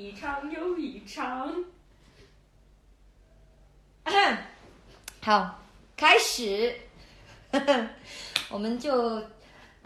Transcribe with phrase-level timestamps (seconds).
[0.00, 1.54] 一场又一场。
[5.20, 5.58] 好，
[5.94, 6.74] 开始，
[8.48, 9.20] 我们就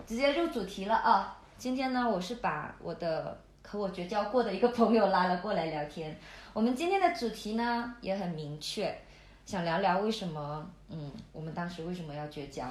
[0.07, 1.37] 直接入主题了啊！
[1.59, 6.17] 今天呢，我是把我的和我绝交过的一个朋友拉了过来聊天。
[6.53, 8.97] 我们今天的主题呢也很明确，
[9.45, 12.65] 想聊聊为什么，嗯，我们当时为什么要绝交，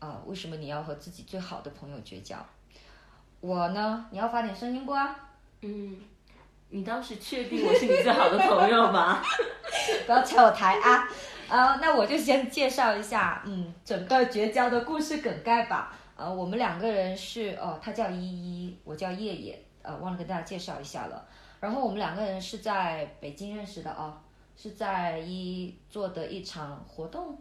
[0.00, 2.44] 啊、为什么你要和自己最好的朋友绝交？
[3.40, 5.30] 我呢，你要发点声音不啊？
[5.60, 5.98] 嗯，
[6.74, 9.22] 你当时确定我是你最好的朋友吗？
[10.06, 11.08] 不要踩我台啊！
[11.48, 15.96] 啊，那我就先介绍一下，嗯，整个绝交的故事梗概吧。
[16.16, 21.24] 呃，我们两个人是，哦，他叫依依，我叫叶叶，呃，忘了跟大家介绍一下了。
[21.60, 24.18] 然后我们两个人是在北京认识的哦，
[24.56, 27.38] 是在一做的一场活动，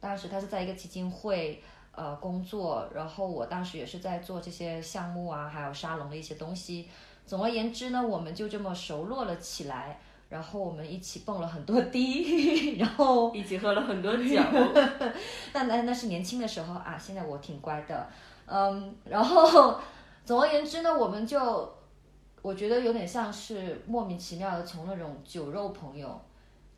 [0.00, 1.62] 当时他是在一个基金会
[1.94, 6.88] 呃工作，然后我当时也是在做这些项目啊，还有沙龙的一些东西。
[7.26, 9.98] 总而言之呢，我们就这么熟络了起来。
[10.28, 14.40] 然后我们一起蹦了很多迪， 然后一起喝了很多酒。
[15.52, 18.08] 那那那是年轻的时候啊，现在我挺乖的，
[18.46, 19.78] 嗯，然后
[20.24, 21.70] 总而言之呢，我们就
[22.40, 26.18] 我觉得有点像是莫名其妙的从那种酒肉朋友，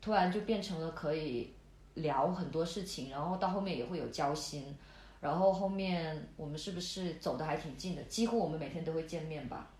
[0.00, 1.54] 突然就变成了可以
[1.94, 4.76] 聊很多事情，然后到后面也会有交心，
[5.20, 8.02] 然后后面我们是不是走的还挺近的？
[8.02, 9.70] 几乎我们每天都会见面吧，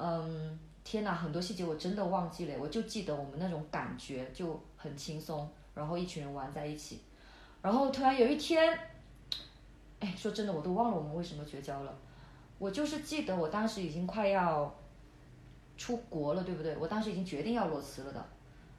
[0.00, 0.58] 嗯。
[0.82, 7.02] 天哪，很多细节我真的忘记了，我就记得我们那种感觉就很轻松，然后一群人玩在一起，
[7.62, 8.76] 然后突然有一天，
[10.00, 11.94] 哎，说真的，我都忘了我们为什么绝交了。
[12.58, 14.74] 我就是记得我当时已经快要
[15.76, 16.74] 出国了，对不对？
[16.78, 18.26] 我当时已经决定要裸辞了的，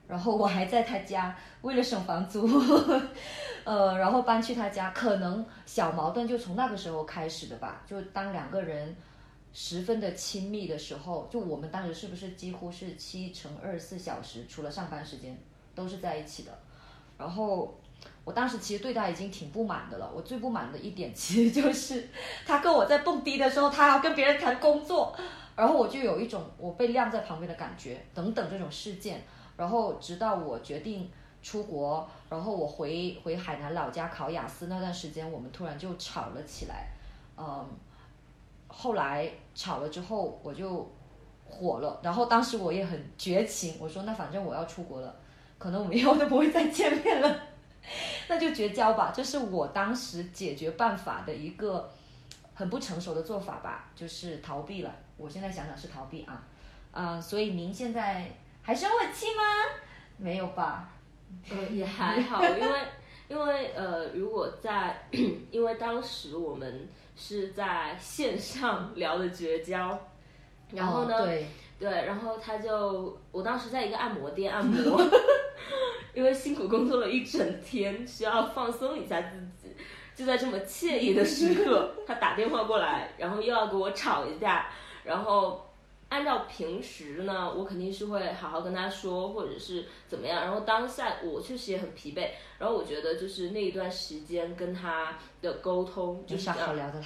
[0.07, 2.49] 然后我还在他家，为了省房租，
[3.63, 8.93] 呃，然后搬去他家，可能小矛盾就从那个时候开始的吧，就当两个人。
[9.53, 15.37] 十分的亲密的时候，就我们当时是不是几乎是七乘二十四小时，除了上班时间
[15.75, 16.57] 都是在一起的。
[17.17, 17.77] 然后
[18.23, 20.09] 我当时其实对他已经挺不满的了。
[20.15, 22.07] 我最不满的一点其实就是
[22.45, 25.13] 他跟我在蹦迪的时候，他要跟别人谈工作，
[25.55, 29.21] 然后我就有一种我被晾在旁边的感觉，等等这种事件。
[29.57, 31.11] 然后直到我决定
[31.43, 36.87] 出国，然后我回回海南老家考雅思那段时间，我们突然就吵了起来，
[37.37, 37.67] 嗯。
[38.73, 40.89] 后来吵了之后，我就
[41.45, 41.99] 火了。
[42.01, 45.13] 然后当时我也很绝情，我说那反正我要出国了，
[45.57, 47.39] 可能我们以后都不会再见面了，
[48.29, 49.11] 那就绝交吧。
[49.13, 51.91] 这是我当时解决办法的一个
[52.53, 54.95] 很不成熟的做法吧，就是逃避了。
[55.17, 56.41] 我现在想想是逃避啊，
[56.93, 58.25] 嗯，所以您现在
[58.61, 59.43] 还生我气吗？
[60.17, 60.89] 没有吧？
[61.69, 62.79] 也还好，因为
[63.27, 64.97] 因为呃，如果在，
[65.51, 66.87] 因为当时我们。
[67.21, 70.07] 是在线上聊的绝交，
[70.71, 71.45] 然后呢，对。
[71.79, 75.01] 对，然后他就，我当时在一个按摩店按摩，
[76.13, 79.29] 因为辛苦工作了一整天，需要放松一下自
[79.59, 79.75] 己，
[80.15, 84.67] 就在这么惬意的时刻，他打电话过来，然后又要跟我吵一架，
[85.03, 85.70] 然后
[86.11, 92.31] 按照平时呢，我肯定是会好好跟他说，或者是怎么样，然后当下我确实也很疲惫。
[92.59, 97.05] 然后我觉得就是那一段时间跟他的沟通，没啥好聊的了，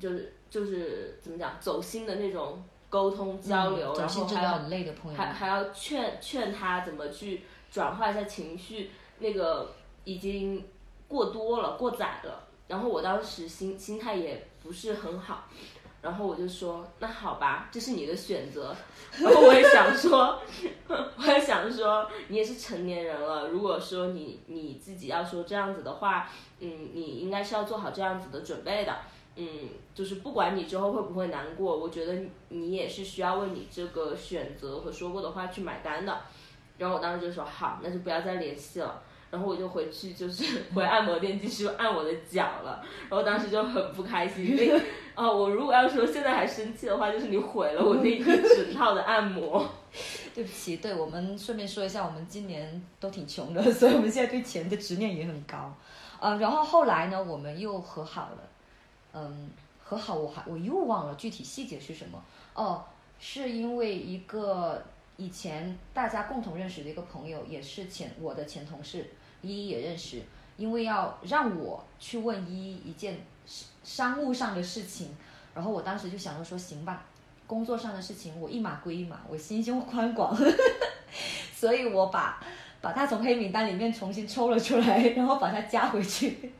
[0.00, 4.58] 就是就是怎么讲，走心的那种沟通交流，然后还要
[5.14, 10.66] 还还要劝劝他怎么去转化一下情绪，那个已经
[11.06, 12.48] 过多了，过载了。
[12.66, 15.48] 然后我当时心心态也不是很好。
[16.00, 18.74] 然后我就说，那好吧，这是你的选择。
[19.18, 20.40] 然后我也想说，
[20.88, 23.48] 我也想说，你也是成年人了。
[23.48, 28.96] 如果说你你自己要说这样子的话，嗯，你应该是要做好这样子的准备的。
[29.34, 32.14] 嗯，就是不管你之后会不会难过，我觉得
[32.48, 36.20] 你也是需要为你这个选择和说过的话去买单的。
[36.76, 39.02] 然后我当时就说，好，那就不要再联系了。
[39.30, 42.82] 然后我就回去，就是 回按摩店继续按我的脚了。
[43.08, 44.46] 然后当时就很不开心。
[44.46, 44.80] 因为
[45.14, 49.68] 哦，我如果要说现在还生气的话，就是你毁了我那一整套的按摩。
[50.34, 55.74] 对不起，对我们顺便说一下，我们今年都挺穷的，所以我们现在对钱的执念也很高。
[56.20, 58.48] 嗯，然后后来呢，我们又和好了。
[59.14, 59.50] 嗯，
[59.82, 62.22] 和好我还我又忘了具体细节是什么。
[62.54, 62.84] 哦，
[63.18, 64.84] 是因为一个
[65.16, 69.10] 以前大家共同认识的一个朋友，也是前我的前同事。
[69.42, 70.22] 依依也认识，
[70.56, 73.18] 因为要让我去问依依一件
[73.82, 75.14] 商务上的事情，
[75.54, 77.04] 然后我当时就想着说行吧，
[77.46, 80.56] 工作上的事情我一码归一码，我心胸宽广，呵 呵
[81.54, 82.40] 所以我把
[82.80, 86.52] 把他从黑名单里面重新抽了出来，然后把他加回去，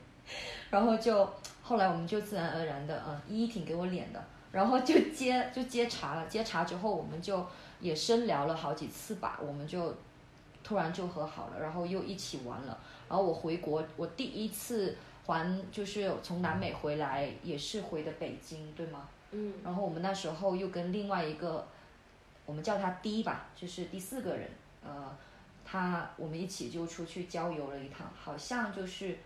[0.71, 1.29] 然后就
[1.63, 7.47] 后来我们就自然而然的，嗯，依依挺给我脸的，然后就接就接茬了，接茬之后我们就
[7.81, 9.95] 也深聊了好几次吧，我们就
[10.63, 12.79] 突然就和好了，然后又一起玩了。
[13.09, 14.97] 然后我回国，我第一次
[15.27, 19.09] 还就是从南美回来，也是回的北京，对吗？
[19.31, 19.55] 嗯。
[19.65, 21.67] 然后我们那时候又跟另外一个，
[22.45, 24.51] 我们叫他 D 吧，就是第四个人，
[24.85, 25.17] 呃，
[25.65, 29.17] 他我们一起就出去郊游了一趟，好像就是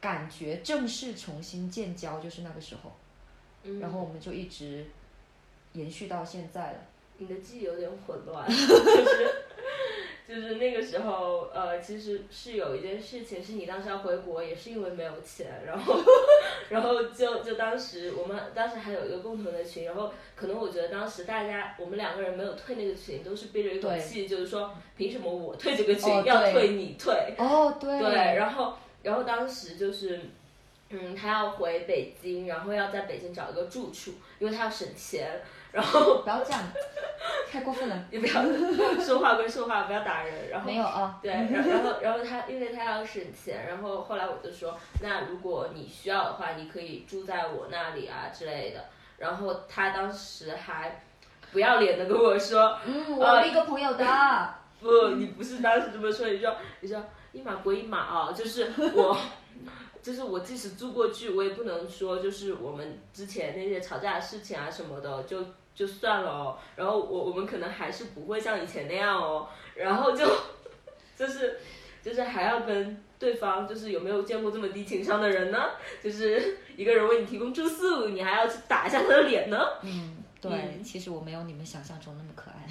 [0.00, 2.92] 感觉正式重新建交，就是那个时候。
[3.62, 3.80] 嗯。
[3.80, 4.86] 然后我们就一直
[5.72, 6.78] 延续到现在了。
[7.18, 9.41] 你的记忆有点混乱， 就是
[10.28, 16.00] 就是那个时候，呃，其实是有一件事情，是你当时要回国，也是因为没有钱，然后
[16.68, 27.34] 然后就就当时我们当时还有一个共同的群，然后可能我觉得当时大家我们两个人没有退那个群，都是憋着一口气，就是说凭什么我退这个群要退你退？
[27.36, 27.98] 哦，对。
[27.98, 30.20] 对，然后然后当时就是，
[30.90, 35.42] 嗯，他要回北京，然后要在北京找一个住处，因为他要省钱。
[35.72, 36.60] 然后不要这样，
[37.50, 38.04] 太过分了。
[38.10, 38.42] 也不要
[39.00, 40.50] 说话归说话，不要打人。
[40.50, 41.18] 然后没有啊。
[41.22, 48.84] 对，然然后然后他，因为他要省钱，然后后来我就说，那如果你需要的话，你可以住在我那里啊之类的。
[49.18, 51.02] 然后他当时还
[51.50, 54.04] 不要脸的跟我说，嗯，我有一个朋友的。
[54.80, 57.02] 不，你不是当时这么说，你说你说
[57.32, 59.16] 一码归一码啊，就是我。
[60.02, 65.38] 就是我即使住过去，我也不能说就是我们之前那些吵架的事情啊什么的就
[65.74, 66.58] 就算了哦。
[66.76, 69.48] 然后我我们可能还是不会像以前那样哦。
[69.74, 70.26] 然后就
[71.16, 71.58] 就是
[72.02, 75.58] 就是还要跟对方就是有没有见过这么低情商的人呢？
[76.02, 79.58] 就是一个人为你提供住宿，你还要去打一下他的脸呢？
[79.82, 82.66] 嗯，对，其实我没有你们想象中那么可爱。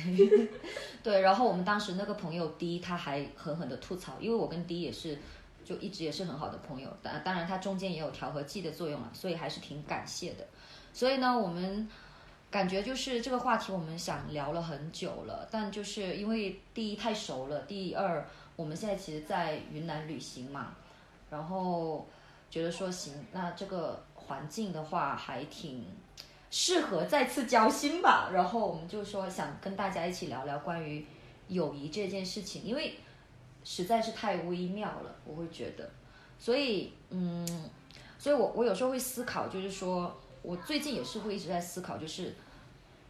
[1.04, 5.18] 对，然后我们当时那个朋友 D 他还狠狠的吐槽，因为我跟 D 也是。
[5.64, 10.46] 就一直也是很好的朋友，当当然他中间也有调和剂的作用了，所以还是挺感谢的。
[10.92, 11.88] 所以呢，我们
[12.52, 20.76] 感觉就是这个话题我们想聊了很久了，但就是因为第一太熟了，第二我们现在其实，在云南旅行嘛，
[21.30, 22.06] 然后
[22.50, 25.86] 觉得说行，那这个环境的话还挺
[26.52, 28.30] 适合再次交心吧。
[28.34, 31.06] 然后我们就说想跟大家一起聊聊关于
[31.48, 32.96] 友谊这件事情，因为。
[33.64, 35.88] 实在是太微妙了，我会觉得，
[36.40, 37.48] 所以，嗯，
[38.18, 42.34] 所以我我有时候会思考，就是说我最近也是会一直在思考，就是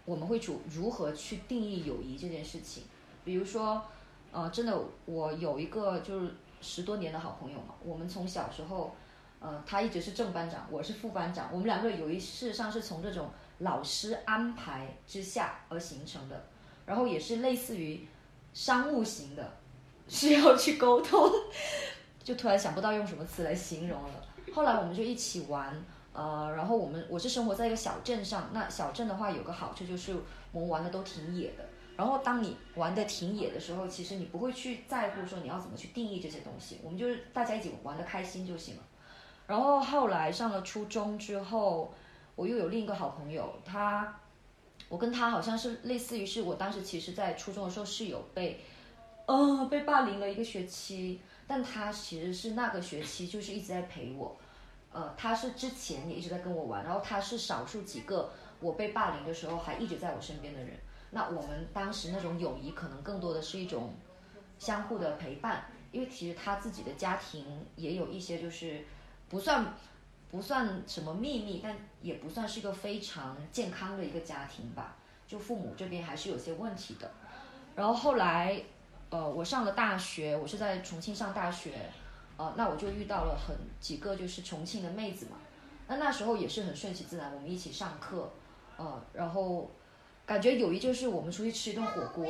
[0.05, 2.83] 我们会主如何去定义友谊这件事情。
[3.23, 3.81] 比如说，
[4.31, 8.95] 呃，真的，我有一个就是十多年的好朋友嘛，我们从小时候，
[9.39, 13.29] 呃，他一直是正班长，我是副班长，我们两个友谊事实上是从这种
[13.59, 16.45] 老师安排之下而形成的，
[16.85, 18.05] 然后也是类似于
[18.53, 19.53] 商务型的。
[20.07, 21.31] 需要去沟通，
[22.21, 24.27] 就突然想不到用什么词来形容了。
[24.53, 25.73] 后来我们就一起玩，
[26.13, 30.15] 呃，然后我们我是生活在一个小镇上，那小镇的话有个好处就是
[30.51, 31.65] 我们玩的都挺野的。
[31.95, 38.83] 然后当你玩的挺野的时候，其实你不会去在乎说你要怎么去定义这些东西，我们就是大家一起玩的开心就行了。
[39.47, 41.93] 然后后来上了初中之后，
[42.35, 44.19] 我又有另一个好朋友，他，
[44.89, 48.63] 我跟他好像是类似于是我当时其实在初中的时候是有被。
[49.27, 54.35] 嗯，被霸凌了一个学期，但他其实是那个学期就是一直在陪我，
[54.91, 60.77] 呃，他是之前也一直在跟我玩，然后他是少数几个我被霸凌的时候还一直在我身边的人。
[61.11, 63.93] 那我们当时那种友谊可能更多的是一种
[64.59, 68.85] 相互的陪伴，因为其实他自己的家庭也有一些就是
[69.29, 69.73] 不算
[70.29, 74.95] 不算什么秘密，但也不算是一个非常健康的一个家庭吧，
[75.27, 77.11] 就父母这边还是有些问题的。
[77.75, 78.61] 然后后来。
[79.13, 81.73] 呃，我上了大学，我是在重庆上大学，
[82.41, 85.37] 呃，那我就遇到了很几个就是重庆的妹子嘛，
[85.87, 88.31] 那那时候也是很顺其自然，我们一起上课，
[88.77, 89.69] 呃，然后
[90.25, 92.25] 感觉友谊就是我们出去吃一顿火锅，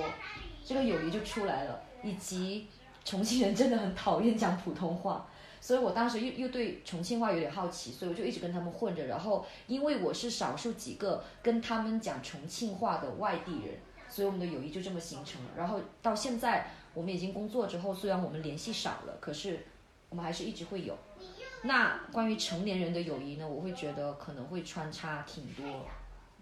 [0.66, 2.68] 这个友谊就出来了，以及
[3.06, 5.30] 重庆人真的很讨厌讲普通话，
[5.62, 13.80] 所以我当时又又对重庆话有点好奇，所以我就一直跟他们混着，然后因为我是少数几个跟他们讲重庆话的外地人。
[14.10, 19.66] 所以我们的友谊就这么形成了，然后到现在我们已经工作之后，虽然我们联系少了，可是
[20.12, 20.96] 我们还是一直会有。
[21.64, 23.48] 那关于成年人的友谊呢？
[23.48, 25.66] 我会觉得可能会穿插挺多，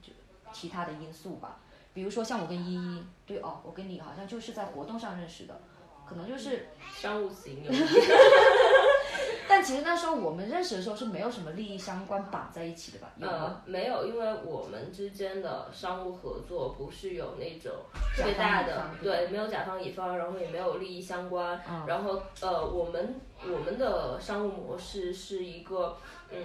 [0.01, 0.11] 就
[0.51, 1.59] 其他的因素吧。
[1.93, 5.61] 比如说像我跟依依，对哦，我跟你好像就是在活动上认识的，
[6.05, 7.77] 可能就是商务型友谊。
[9.47, 13.11] 但其实那时候我们认识的时候是没有什么利益相关绑在一起的吧？
[13.19, 17.71] 呃，没有，因为我们之间的商务合作不是有那种
[18.15, 21.59] 特别大的，对，没有甲方乙方，然后也没有利益相关。
[21.87, 25.97] 然后呃，我们我们的商务模式是一个，
[26.31, 26.41] 嗯，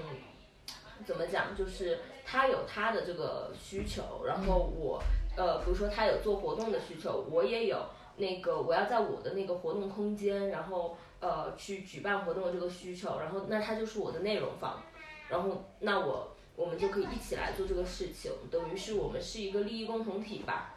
[1.04, 1.54] 怎么讲？
[1.56, 5.02] 就是他有他的这个需求，然后我
[5.36, 7.84] 呃，比如说他有做活动的需求，我也有
[8.16, 14.82] 那个我要在我的那个活动空间，然后呃去举办活动的这个需求，然后那他就是我的内容方，
[15.30, 20.74] 然后那我我们就可以一起来做这个事情，等于是我们是一个利益共同体吧。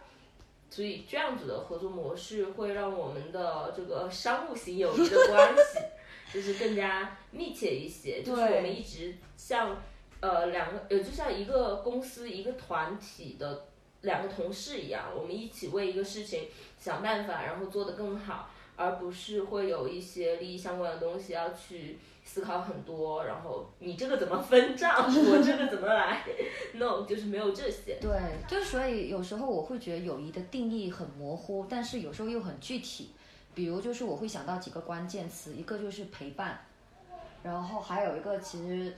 [0.70, 5.80] 所以这样子的合作模式会让我们的这个商务型友谊的关系
[6.34, 9.82] 就是更加密切一些，就是我们一直像
[10.20, 13.68] 呃两个呃就像一个公司一个团体的
[14.02, 22.00] 两个同事一样，我们一起为一个事情想办法，然后做得更好，而不是会有一些利益相关的东西要去。
[22.30, 26.22] 思考很多，然后你这个怎么分账， 我这个怎么来
[26.74, 27.98] ？No，就是没有这些。
[28.02, 33.12] 对，就所以有时候我会觉得友谊的定义很模糊，但是有时候又很具体。
[33.56, 36.60] 比如就是我会想到几个关键词，一个就是陪伴，
[37.44, 38.94] 然后还有一个其实，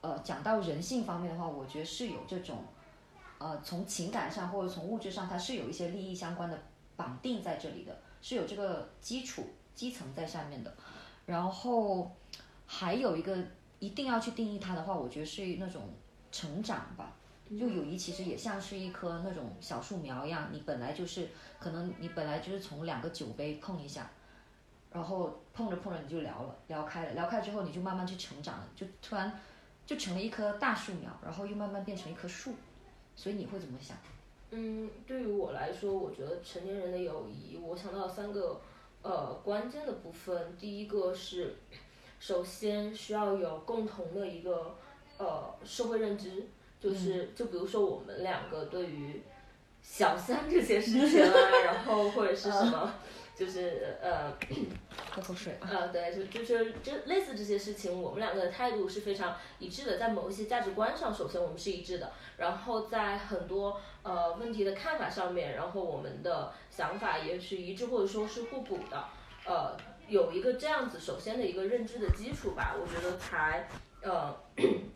[0.00, 2.58] 呃，讲到人性方面的话，我觉得是有这种，
[3.38, 6.56] 呃，从情感上或者从物质上，它是有一些利益相关的
[6.94, 10.74] 绑定在这里的，是有这个基础基层在下面的，
[11.26, 12.10] 然后。
[12.72, 13.36] 还有一个
[13.80, 15.88] 一定要去定义它的话，我觉得是那种
[16.30, 17.16] 成长吧。
[17.50, 24.08] 就友谊其实也像是一棵那种小树苗一样，你本来就是可能你本来就是从两个酒杯碰一下，
[24.92, 29.36] 然后碰着碰着你就聊了，聊开了，聊开之后你就慢慢去成长了，就突然
[29.84, 32.54] 就成了一棵大树苗，然后又慢慢变成一棵树。
[33.16, 33.96] 所以你会怎么想？
[34.50, 38.60] 嗯，对于我来说，我觉得成年人的友谊，我想到三个
[39.02, 41.56] 呃关键的部分，第一个是。
[42.18, 44.76] 首先需要有共同的一个
[45.16, 46.44] 呃社会认知，
[46.78, 47.30] 就是。
[47.34, 49.22] 就比如说我们两个对于
[49.80, 51.32] 小三这些事 情啊，
[51.64, 52.92] 然后或者是什么，
[53.40, 54.30] 就是呃
[55.10, 69.04] 喝口水呃对，就就是就类似这些事情，我们两个的态度是非常一致的，在某一些价值观上，首先我们是一致的，然后在很多呃问题的看法上面，然后我们的想法也是一致或者说是互补的，
[69.46, 69.74] 呃。
[70.08, 73.68] 有一个这样子，首先的一个认知的基础吧，我觉得才，
[74.02, 74.36] 呃，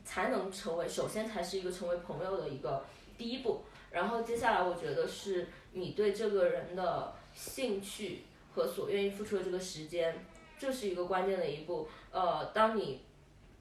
[0.05, 2.85] 才能成为，首先才是一个成为朋友的一个
[3.17, 3.63] 第一步。
[3.93, 8.25] 然后接下来，我觉得是你对这个人的兴趣
[8.55, 10.25] 和所愿意付出的这个时间，
[10.59, 11.89] 这是一个关键的一步。
[12.11, 13.03] 呃，当你，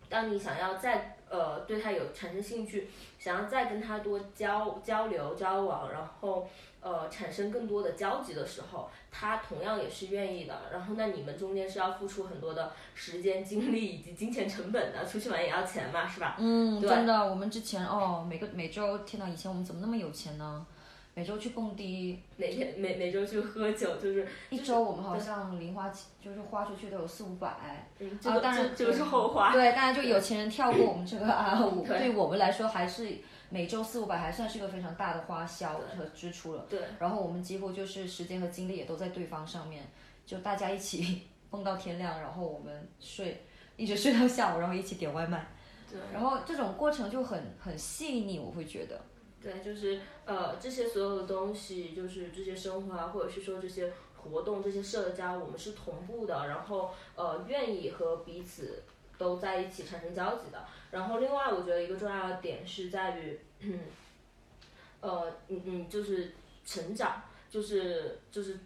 [0.09, 6.47] 当你想要再呃对他有产生兴趣，想要再跟他多交交流交往，然后。
[6.85, 10.63] 呃，产生更多的交集的时候，他同样也是愿意的。
[10.69, 15.05] 然后，那你们中间是要付出很多的时间、精力以及金钱成本的。
[15.05, 16.35] 出去玩也要钱嘛，是吧？
[16.39, 17.25] 嗯，真的。
[17.25, 20.65] 我们之前哦，每个每周，天呐，以前我们怎么那么有钱呢？
[21.15, 27.87] 每周去蹦迪，每天每每周去喝酒，就是一周我们好像零花钱就是花出去都有四五百。
[27.99, 29.53] 嗯，这个当然这个是后话。
[29.53, 33.17] 对，当然就有钱人跳过我们这个啊， 对我们来说还是。
[33.49, 36.65] 每周四五百还算是一个非常大的花销和支出了。
[36.67, 36.79] 对。
[36.97, 39.83] 然后我们几乎就是时间和精力也都在对方上面，
[40.25, 43.43] 就大家一起 蹦到天亮，然后我们睡，
[43.77, 45.45] 一直睡到下午，然后一起点外卖。
[45.87, 45.99] 对。
[46.11, 48.99] 然后这种过程就很很细腻，我会觉得。
[49.43, 58.83] 对，就是呃这些所有的东西，就是这些生活啊，或者是说这些活动、这些社交，我们是同步的，然后呃愿意和彼此
[59.17, 60.65] 都在一起产生交集的。
[60.91, 63.37] 然后另外，我觉得一个重要的点是在于，
[65.01, 66.31] 呃，嗯嗯，就是
[66.65, 68.57] 成长，就是就是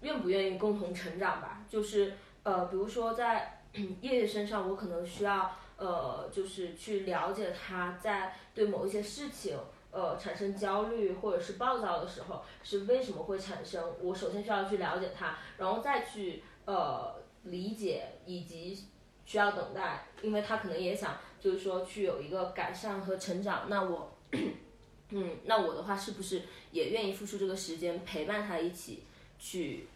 [0.00, 1.62] 愿不愿意共同成长吧。
[1.68, 2.14] 就是
[2.44, 9.58] 呃，比如说在叶叶身上，我可能需要呃，就是去了解他在对某一些事情
[9.94, 13.82] 呃产生焦虑或者是暴躁的时候是为什么会产生。
[14.02, 18.84] 我首先需要去了解他，然后再去呃理解以及
[19.24, 21.16] 需要等待，因为他可能也想。
[21.44, 24.10] 就是说去有一个改善和成长，那我，
[25.10, 26.40] 嗯，那我的话是不是
[26.72, 29.02] 也愿意付出这个时间陪伴他一起
[29.38, 29.86] 去，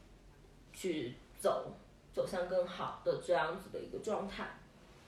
[0.75, 1.73] 去走
[2.12, 4.47] 走向更好的这样子的一个状态？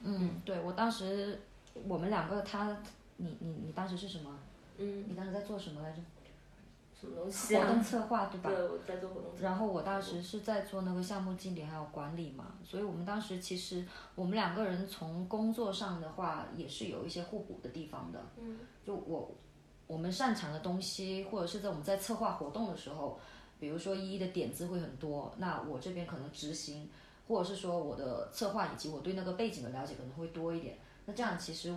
[0.03, 1.39] 嗯，对我当时
[1.87, 2.75] 我们两个他，
[3.19, 4.39] 你你你当时是什么？
[4.81, 5.99] 嗯，你当时在做什么来着？
[6.99, 7.67] 什么东西啊？
[7.67, 8.51] 活动策划对吧？
[8.51, 9.31] 对，我在做活动。
[9.41, 18.21] 然后我当时是在做那个项目经理还有管理嘛，所以我们当时其实我们两个人从工作上的话也是有一些互补的地方的。
[18.39, 18.59] 嗯。
[18.85, 19.35] 就我
[19.87, 23.19] 我们擅长的东西，或者是在我们在策划活动的时候，
[23.59, 26.91] 比如说一一的点子会很多，那我这边可能执行，
[27.29, 30.79] 或者是说我的策划以及我对那个背景的了解可能会多一点。
[31.07, 31.75] 那这样其实。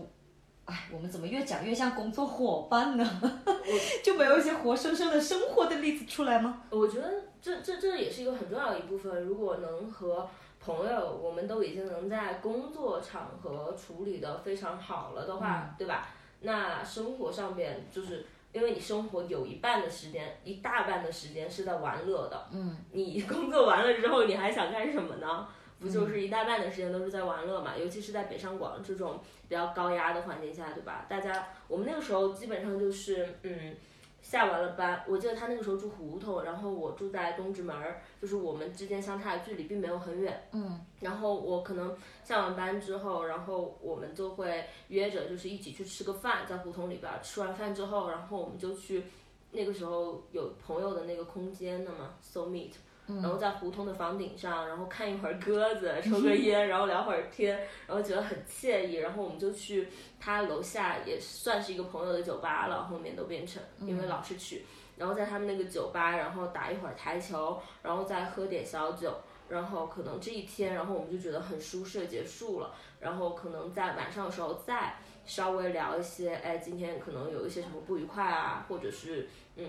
[0.66, 3.44] 哎，我们怎么越讲越像工作伙伴呢？
[4.04, 6.62] 就没有一些活生生的生活的例子出来吗？
[6.70, 9.24] 我觉得这这这也是一个很重要的一部分。
[9.24, 10.30] 如果能和
[10.64, 16.08] 朋友，我们都已经能在工作场合处理的非常好了的话，对吧？
[16.40, 22.48] 那生活上面就是因为你生活有一半的时间，一大半的时间是在玩乐的。
[22.54, 22.78] 嗯。
[22.94, 25.46] 你工作完了之后，你还想干什么呢？
[25.84, 27.78] 不就是一大半的时间都是在玩乐嘛？
[27.78, 31.06] 尤其是在北上广这种比较高压的环境下，对吧？
[31.10, 33.76] 大家我们那个时候基本上就是嗯。
[34.24, 40.48] 下完了班，我记得他那个时候住胡同，然后我住在东直门儿，就是我们之间相差的距离并没有很远。
[40.54, 40.80] 嗯。
[41.02, 47.20] 然后我可能下完班之后，然后我们就会约着，就是一起去吃个饭，在胡同里边儿。
[47.22, 49.04] 吃完饭之后，然后我们就去，
[49.52, 52.72] 那个时候有朋友的那个空间的嘛，so meet。
[53.08, 58.94] 然后在胡同的房顶上，然后看一会儿鸽子，抽个烟，然后聊会儿天，然后觉得很惬意。
[58.94, 59.90] 然后我们就去
[60.22, 62.84] 他楼下，也算是一个朋友的酒吧了。
[62.86, 69.14] 后面都变成，因为老是去，然后在他们那个酒吧，然后打一会儿台球，然后再喝点小酒，
[69.50, 72.74] 然后可能这一天，然后我们就觉得很舒适，结束了。
[73.02, 74.96] 然后可能在晚上的时候再
[75.26, 79.66] 稍微聊一些，哎，今天可能有一些什么不愉快啊，或者是嗯。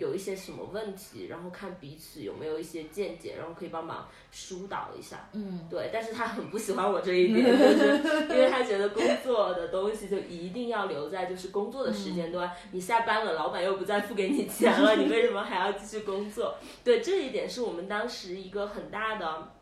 [0.00, 5.28] 有一些什么问题，然后看彼此有没有一些见解，然后可以帮忙疏导一下。
[5.34, 16.56] 嗯，对，但是他很不喜欢我这一点，就是因为他觉得工作的东西就一定要留在就是工作的时间段，你下班了，老板又不再付给你钱了，你为什么还要继续工作？
[16.82, 19.52] 对，这一点是我们当时一个很大的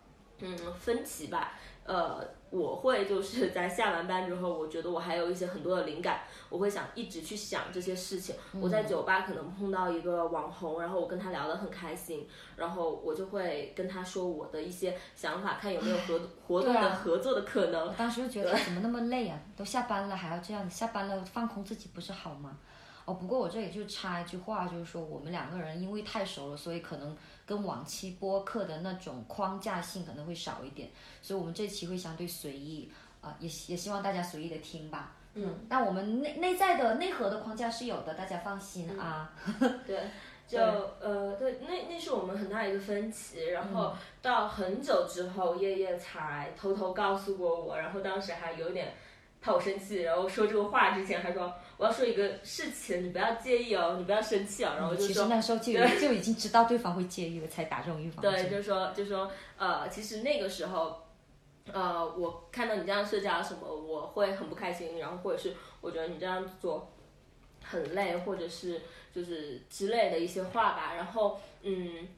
[0.40, 1.58] 嗯分歧吧。
[1.84, 8.34] 呃，我会就是在下完班之后，我觉得我还有一些很多的灵感，我会想一直去想这些事情。
[8.60, 12.26] 我在酒吧可能碰到一个网红，然后我跟他聊得很开心，
[12.56, 17.94] 然后我就会跟他说我的一些想法，看有没有合活动的合作的可能。
[17.94, 22.56] 当时就觉得怎么那么累啊，都下班了还要这样，下班了放空自己不是好吗？
[23.04, 27.16] 哦，不过我这里就插一句话，就是说我们两个人因为太熟了，所以可能
[27.48, 30.90] 跟往期播客的那种框架性可能会少一点，
[31.22, 35.12] 所以我们这期会相对随意，啊，也也希望大家随意的听吧。
[35.32, 35.60] 嗯。
[35.66, 39.32] 但我们内内在的内核的框架是有的，大家放心啊。
[39.86, 40.10] 对，
[40.46, 40.58] 就
[41.00, 48.92] 呃，对，那那是我们很大一个分歧，然后到很久之后，叶叶才偷偷告诉过我，然后当时还有点
[49.40, 51.50] 怕我生气，然后说这个话之前还说。
[51.78, 54.72] 我要说一个事情，你不要介意哦，你不要生气哦。
[54.76, 58.32] 然后就说，其实那时候就 就已经知道对方会介意了，才打这种预防针。
[58.32, 61.04] 对，就是说就是说呃，其实那个时候，
[61.72, 66.90] 呃，我看到你这样社交什么，我会很不开心，然后或者是我觉得你这样做
[67.62, 68.80] 很累，或者是
[69.14, 70.94] 就是之类的一些话吧。
[70.96, 72.08] 然后嗯，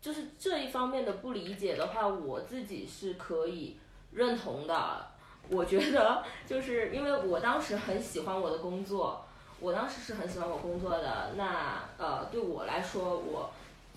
[0.00, 3.76] 就是这一方面的不理解的话，我自己是可以
[4.10, 5.14] 认同的。
[5.48, 9.24] 我觉得就是因为我当时很喜欢我的工作，
[9.60, 11.32] 我当时是很喜欢我工作的。
[11.36, 13.50] 那呃，对我来说，我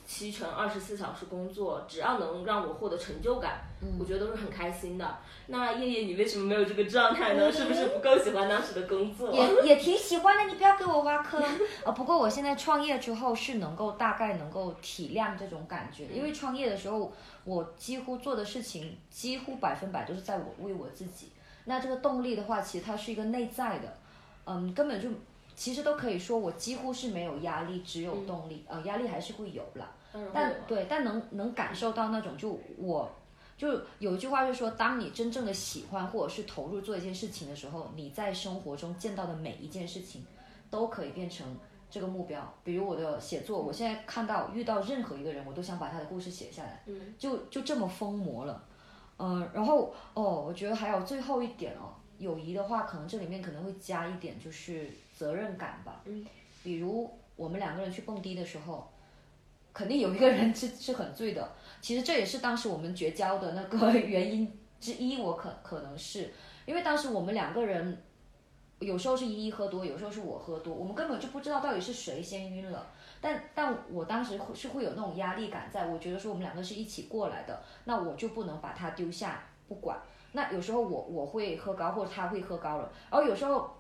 [0.05, 3.62] 七乘二十四小时工作，只要能让我获得成就感，
[3.99, 5.17] 我觉得都是很开心的。
[5.47, 7.51] 那叶叶，你为什么没有这个状态呢？
[7.51, 9.31] 是不是不够喜欢当时的工作？
[9.31, 11.43] 也也挺喜欢的，你不要给我挖坑。
[11.83, 17.12] 呃，不过我现在创业之后是能够大概能够体谅这种感觉，因为创业的时候，
[17.43, 21.29] 我几乎做的事情几乎百分百都是在我为我自己。
[21.69, 23.95] 那这个动力的话，其实它是一个内在的，
[24.45, 25.08] 嗯，根本就
[25.55, 29.91] 其实都可以说我几乎是没有压力，只有动力，呃，压力还是会有了，
[30.34, 33.08] 但对，但能能感受到那种就我，
[33.55, 40.25] 就有一句话就说，当你真正的喜欢或者是投入做一件事情的时候，你在生活中见到的每一件事情，
[40.71, 41.55] 都可以变成
[41.91, 42.51] 这个目标。
[42.63, 46.84] 比如我的写作，我现在看到遇到任何一个人，我都想把他的故事写下来，
[47.19, 48.65] 就就这么疯魔了。
[49.19, 56.01] 嗯，然后哦，我觉得还有最后一点哦，友谊的话，可能这里面可能会加一点就是责任感吧。
[56.05, 56.25] 嗯。
[56.63, 58.89] 比如我们两个人去蹦迪的时候，
[59.73, 61.51] 肯定有一个人是是很醉的。
[61.82, 65.21] 其实这也是当时我们绝交的那个 原因之一。
[65.21, 66.34] 我可可能是
[66.65, 68.01] 因为当时我们两个人
[68.79, 72.88] 有时候是依依喝多，有时候是我喝多，我们根本就不知道到底是谁先晕了。
[73.21, 79.99] 但但我当时会是会有那种压力感，在我觉得说我们两个是一起过来的，那我就不能把他丢下不管。
[80.32, 83.75] 那有时候我我会喝高，或者他会喝高了，然后有时候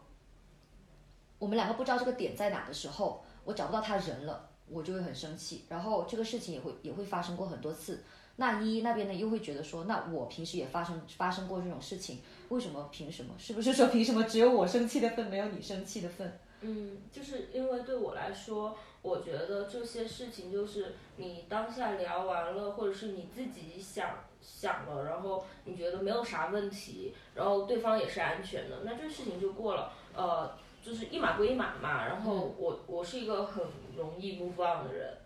[1.37, 5.63] 我们两个不知道这个点在哪的时候，我找不到他人了，我就会很生气。
[5.69, 8.03] 然后这个事情也会也会发生过很多次。
[8.35, 13.33] 那依依那边呢又会觉得说，那我平时也发生发生过这种事情，为什么凭什么？
[13.37, 16.39] 是不是说凭什么只有我生气的份，没有你生气的份？
[16.61, 18.77] 嗯，就是因为对我来说。
[19.01, 29.93] 我觉得这些事情就是你当下聊完了，或者是你自己想想了，然后你觉得没有啥问题，然后对方也是安全的，那这事情就过了。
[30.13, 32.05] 呃，就是一码归一码嘛。
[32.07, 33.63] 然后我我是一个很
[33.95, 35.17] 容易 move on 的人，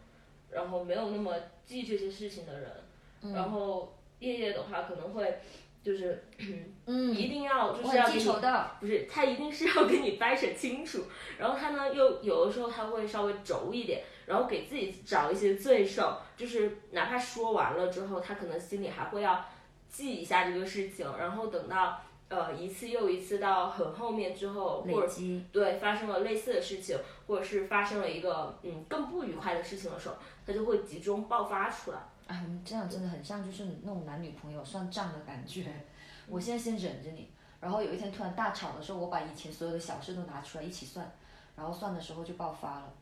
[0.51, 1.33] 然后没有那么
[1.65, 2.71] 记这些事情的人。
[3.33, 5.39] 然后夜夜的话可能会
[5.83, 6.23] 就是
[6.85, 8.19] 嗯，一定要就是要记
[8.79, 11.03] 不是他一定是要跟你掰扯清楚，
[11.37, 19.45] 然后他呢又有的时候他会稍微轴一点，然后给自己找一些罪受，就是哪怕说完了之后，他可能心里还会要
[19.89, 25.13] 记一下这个事情，然后等到呃一次又一次到很后面之后，或者
[25.51, 30.15] 对发生了类似的事情，或者是发生了一个嗯更不愉快的事情的时候，
[30.47, 31.97] 他就会集中爆发出来。
[32.27, 35.73] 哎，我们这样真的很像，就是那种男女朋友算账的感觉。
[36.27, 41.11] 我现在先忍着你，然后有一天突然大吵的时候，我把以前所有的小事都拿出来一起算，
[41.55, 42.93] 然后算的时候就爆发了。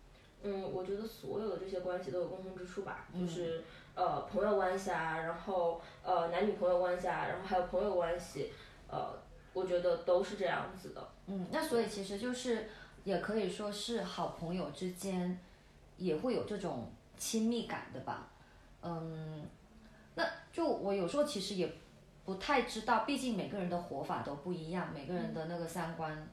[0.44, 8.52] 嗯，我觉得所有的这些关系都有共同之处吧，就是呃朋友关系啊，然后呃男女朋友关系啊，然后还有朋友关系，
[8.88, 9.14] 呃，
[9.54, 11.10] 我觉得都是这样子的。
[11.28, 12.68] 嗯，那所以其实就是
[13.04, 15.40] 也可以说是好朋友之间
[15.98, 18.28] 也会有这种亲密感的吧。
[18.82, 19.48] 嗯，
[20.16, 21.72] 那就我有时候其实也
[22.26, 26.28] 不太知道，毕竟每个人的活法都不一样，每个人的那个三观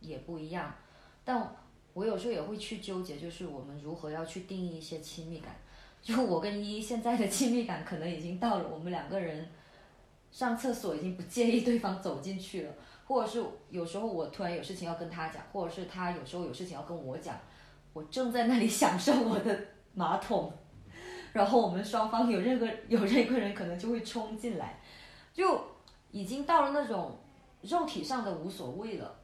[0.00, 0.74] 也不一样。
[1.24, 1.54] 但
[1.92, 5.54] 我有时候也会去纠结，就是我们如何要去定义一些亲密感。
[6.02, 9.48] 就我跟依依现在的亲密感，可能已经到了我们两个人
[10.30, 12.72] 上厕所已经不介意对方走进去了，
[13.06, 17.38] 或者是有时候我突然有事情要跟他讲，或者是他有时候有事情要跟我讲，
[17.94, 19.58] 我正在那里享受我的
[19.94, 20.52] 马桶。
[21.34, 24.80] 然后我们双方有任何有任何人可能就会冲进来，
[25.32, 25.60] 就
[26.12, 27.18] 已经到了那种
[27.62, 29.16] 肉体上的无所谓了，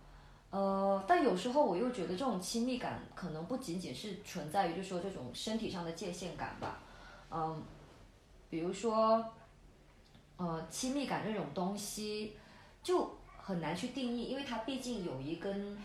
[0.51, 6.81] 呃，但有时候我又觉得这种亲密感可能不仅仅是存在于就说这种身体上的界限感吧，
[7.31, 7.62] 嗯，
[8.51, 9.25] 比如说，
[10.37, 12.37] 呃，亲密感这种东西
[12.83, 13.09] 就
[13.40, 15.79] 很难去定义，因为它毕竟友谊跟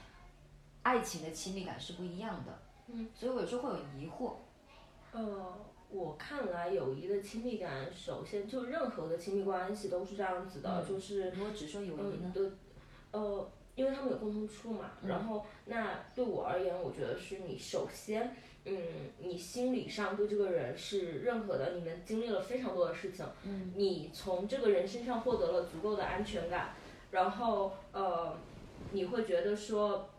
[0.82, 4.34] 爱情的亲密感是不一样的，嗯，所以我有时候会有疑惑，
[5.12, 5.54] 呃。
[5.96, 12.30] 我看来，友谊的亲密感，首先就任何的亲密关系都是这样子的，就是如果只说友谊呢？
[12.34, 12.52] 对，
[13.12, 14.92] 呃，因为他们有共同处嘛。
[15.08, 18.78] 然后，那对我而言，我觉得是你首先，嗯，
[19.20, 26.74] 你心理上对这个人是认可的，你们经历了非常多的事情，嗯你从这个人身上获得了足够的安全感，
[27.12, 28.36] 然后，呃，
[28.92, 30.10] 你会觉得说，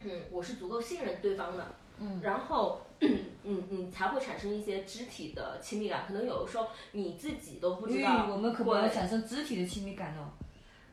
[0.00, 1.66] 嗯，我是足够信任对方的，
[1.98, 2.82] 嗯然后。
[3.44, 8.26] 嗯嗯，才会产生一些肢体的亲密感，可能有的时候你自己都不知道。
[8.30, 10.32] 我们可没有产生肢体的亲密感哦，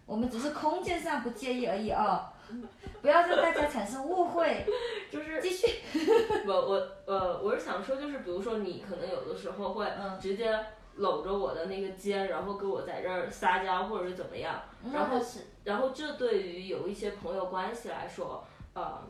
[0.06, 2.26] 我们只是空间上不介意而已哦，
[3.02, 4.66] 不要让大家产生误会。
[5.10, 5.68] 就是继续。
[6.46, 9.88] 我我呃，我是想说，就是比如说你可能有的时候会
[10.22, 10.58] 直接
[10.96, 14.62] 搂着我的那个肩，然后跟我在这儿撒娇，或者是怎么样，
[14.94, 15.18] 然后
[15.64, 18.44] 然后这对于有一些朋友关系来说，
[18.74, 19.02] 呃。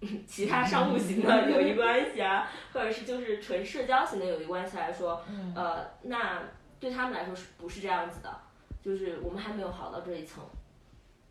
[0.26, 6.42] 其他商务型的 友谊关系啊，或者是就是纯社交型的友谊关系来说，呃，那
[6.78, 8.40] 对他们来说是不是这样子的？
[8.84, 10.44] 就是我们还没有好到这一层。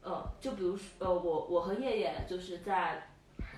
[0.01, 3.07] 呃，就比如说，呃，我我和叶叶就是在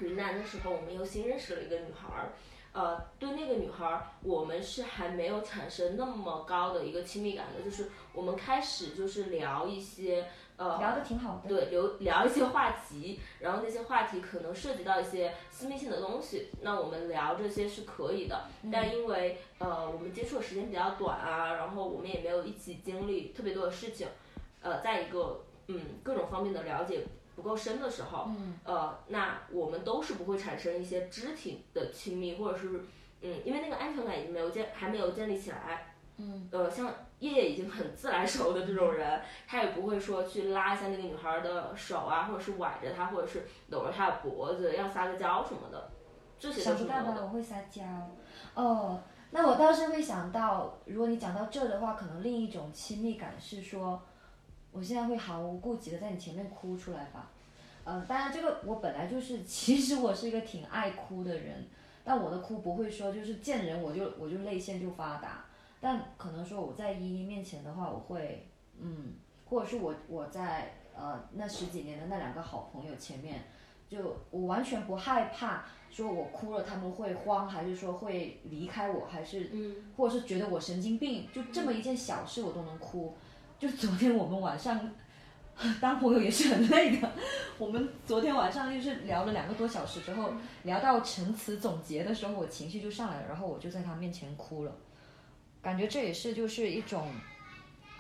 [0.02, 2.30] 云南的时候，我们又新认识了一个女孩儿。
[2.74, 10.28] 呃，对那个女孩儿，我们是还没有产生那么高的一个亲密感的，就是我们开始就是聊一些。
[10.58, 11.48] 呃，聊的挺好的。
[11.48, 18.46] 对，聊聊一些话题，然后那些话题可能涉及到一些私密性的东西，那我们聊这些是可以的。
[18.72, 24.08] 但因为呃我们接触的时间比较短啊，然后我们也没有一起经历特别多的事情，
[24.62, 28.32] 呃，在一个嗯各种方面的了解不够深的时候，
[28.64, 32.68] 呃，那我们都是不会产生一些肢体的亲密，或者是
[33.22, 35.94] 嗯，因为那个安全感已经没有建还没有建立起来。
[36.20, 45.92] 嗯，呃，像叶叶已经很自来熟的这种人，他也不会说去拉一下那个女孩的手啊，或者是挽着她，或者是搂着她的脖子要撒个娇什么的，
[46.40, 47.24] 这些都是没有的。
[47.24, 47.84] 我会撒娇。
[48.56, 49.00] 哦，
[49.30, 54.02] 那我倒是会想到，如果你讲到这的话，可能另一种亲密感是说，
[54.72, 57.30] 我现在会毫无顾忌的在你前面哭出来吧。
[57.86, 61.68] 嗯，当然这个我本来就是，其实我是一个挺爱哭的人，
[62.04, 65.46] 但我的哭不会说就是见人我就我就泪腺就发达。
[65.80, 68.48] 但可能说我在依依面前的话，我会，
[68.80, 69.14] 嗯，
[69.46, 73.44] 或者是我我在呃那十几年的那两个好朋友前面，
[73.88, 83.16] 就我完全不害怕，说我哭了他们会慌，还是说会离开我，还是嗯，或者是觉得我神经病，就这么一件小事我都能哭。
[83.60, 84.92] 就昨天我们晚上
[85.82, 87.12] 当朋友也是很累的，
[87.58, 90.32] 我们昨天晚上就是聊了两个多小时之后，
[90.64, 94.76] 聊到陈词总结的时候，我情绪就上来了，然后我就在他面前哭了。
[95.68, 97.12] 感觉这也是就是一种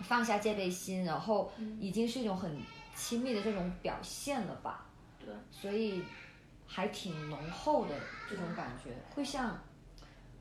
[0.03, 1.51] 放下戒备心，然后
[1.81, 2.57] 已经是一种很
[2.95, 4.85] 亲密的这种表现了吧？
[5.19, 6.01] 对，所以
[6.65, 7.93] 还挺浓厚的
[8.29, 9.61] 这种感觉，会像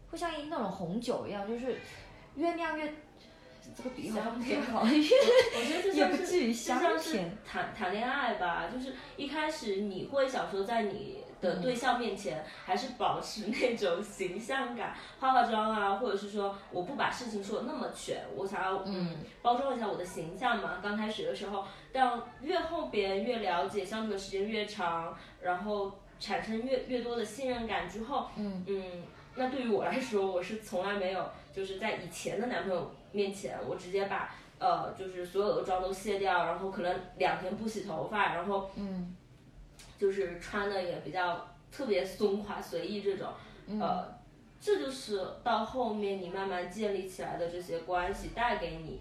[0.08, 1.80] 会像那种红酒一样，就是
[2.36, 2.94] 越酿越
[3.76, 5.95] 这个比喻好像不太好， 我觉得就是
[6.46, 20.78] 就像是谈谈恋爱吧，就是一开始你会想说在你的对象面前还是保持那种形象感，化化妆啊，或者是说我不把事情说的那么全，我想要嗯包装一下我的形象嘛。
[20.82, 29.02] 刚开始的时候，但越后边越了解，相处的时间越长，然后产生越越多的信任感之后，嗯嗯，
[29.35, 32.90] 那对于我来说，我是从来没有就是在以前的男朋友。
[33.12, 39.14] 面前，我直接把呃，就是所有的妆都卸掉，然后可能两天不洗头发，然后嗯，
[39.99, 43.29] 就是穿的也比较特别松垮随意这种，
[43.79, 44.19] 呃，
[44.59, 49.01] 这就是到后面你慢慢建立起来的这些关系带给你，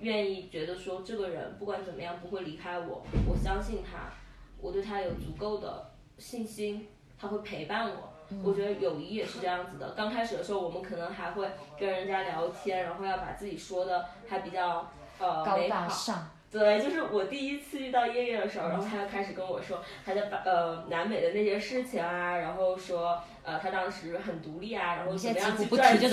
[0.00, 4.12] 愿意觉得说这个人不管怎么样不会离开我，我相信他，
[4.60, 6.86] 我对他有足够的信心，
[7.18, 8.11] 他会陪伴我。
[8.44, 9.90] 我觉得友谊也是这样子的。
[9.96, 16.30] 刚开始的时候，我们可能还会跟人家聊天，然后要把自己说的还比较呃高大上。
[16.50, 26.10] 对，就是我第一次遇到叶叶的时候，然后他就开始跟我说他在呃南美的那些事情啊，然后说呃他当时很独立啊，然后怎么样去赚钱。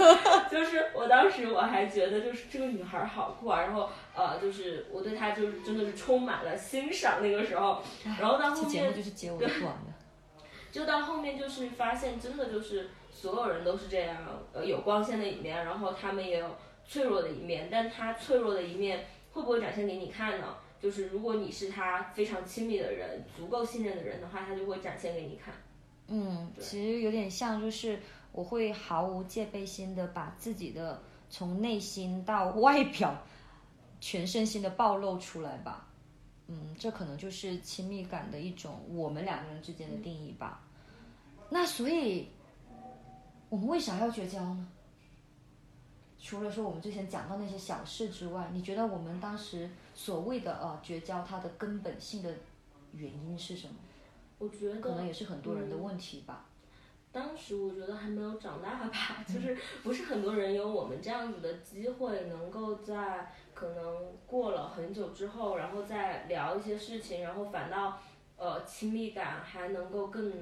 [0.50, 7.82] 就是我当时我还觉得就是这个女孩好酷啊，然后呃就是我对她就是真的是充满了欣赏那个时候，
[8.18, 9.02] 然后到后面对。
[9.38, 9.46] 就
[10.84, 14.18] 到后面就是发现，真的就是所有人都是这样，
[14.52, 16.50] 呃，有光鲜的一面，然后他们也有
[16.84, 20.56] 脆弱的一面，但他脆弱的一面会不会展现给你看呢？
[20.78, 25.54] 就是如果你是他非常亲密的人，足够信任的人的话，他就会展现给你看。
[26.08, 27.98] 嗯，其实有点像，就是
[28.32, 33.16] 我会毫无戒备心的把自己的从内心到外表，
[34.00, 35.88] 全身心的暴露出来吧。
[36.46, 40.62] 嗯，这可能就是亲密感的一种，我们两个人之间的定义吧。
[41.48, 42.28] 那所以，
[43.48, 44.68] 我们为啥要绝交呢？
[46.18, 52.34] 除了说我们之前讲到那些小事之外，你觉得我们当时所谓的呃绝交，它的根本性的
[52.92, 53.74] 原因是什么？
[54.38, 56.46] 我觉得可能也是很多人的问题吧。
[57.12, 67.98] 当时我觉得还没有长大吧， 就是不是很多人有我们这样子的机会，能够在可能过了很久之后，然后再聊一些事情，然后反倒
[68.36, 70.32] 呃亲密感还能够更。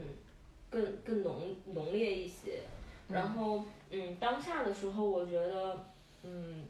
[0.75, 2.63] 更更浓浓烈一些，
[3.09, 5.85] 然后嗯，当下的时候，我觉得
[6.25, 6.65] 嗯，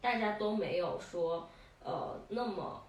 [0.00, 1.48] 大家都没有说
[1.84, 2.82] 呃那么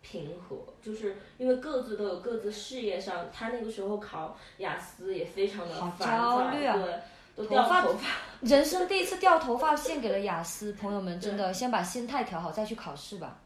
[0.00, 7.00] 平和，就是因为各自都有各自事业上，他那个时候考雅思也非常的烦躁，对，
[7.34, 8.06] 都掉头发，
[8.40, 13.40] 人生第一次掉头发献给了雅思，朋友们真的先把心态调好再去考试吧，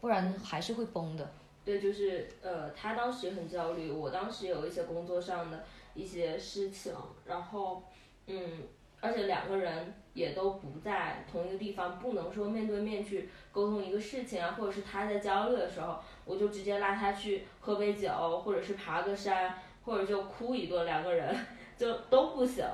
[0.00, 1.30] 不然还是会崩的。
[1.64, 6.92] 对，就是呃，他当时很焦虑，我当时有一些工作上的一些事情，
[7.24, 7.84] 然后
[8.26, 8.64] 嗯，
[9.00, 18.10] 而且两个人也都不在同一个地方，不能说面对面去沟通一个事情啊，或者是他在焦虑的时候，我就直接拉他去喝杯酒，
[18.44, 21.34] 或者是爬个山，或者就哭一顿，两个人
[21.76, 22.64] 就都不行，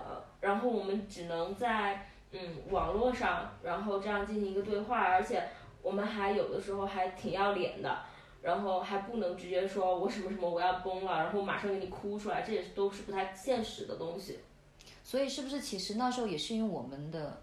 [0.40, 5.42] 然后我们只能在嗯网络上，然后这样进行一个对话，而且
[5.82, 7.98] 我们还有的时候还挺要脸的。
[8.40, 14.38] 然后还不能直接说我什么什么我要崩了，然后马上给你哭出来，这也是都是不太现实的东西。
[15.02, 17.42] 所以是不是其实那时候也是因为我们的，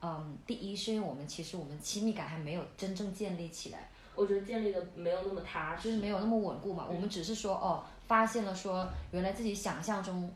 [0.00, 3.90] 嗯，第一是因为我们其实我们亲密感还没有真正建立起来。
[4.14, 6.86] 我觉得建立的没有那么踏实，就是没有那么稳固嘛。
[6.90, 10.30] 我们只是说哦，发现了说原来自己想象中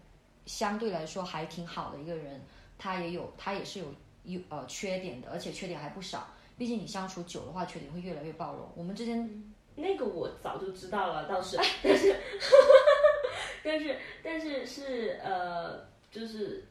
[0.46, 2.40] 相对来说还挺好的一个人，
[2.78, 3.86] 他也有他也是有
[4.24, 6.26] 有呃缺点的，而且缺点还不少。
[6.56, 8.68] 毕竟你相处久的话，缺点会越来越暴露。
[8.76, 9.52] 我们之间。
[9.76, 12.16] 那个我早就知道了，倒是， 但是，
[13.62, 16.64] 但是，但是是呃，就是，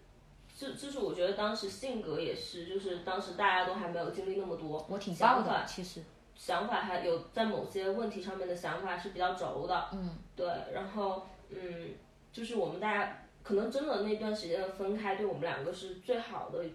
[0.58, 6.02] 就就是我觉得当时性格也是，就是当时大家都还没有经历那么多，我挺想法其实，
[6.36, 11.92] 想法还有在某些问题上面的想法是比较轴的，嗯，对，然后嗯，
[12.34, 16.66] 就是我们大家可能真的那段时间的分开，对我们两个是最好的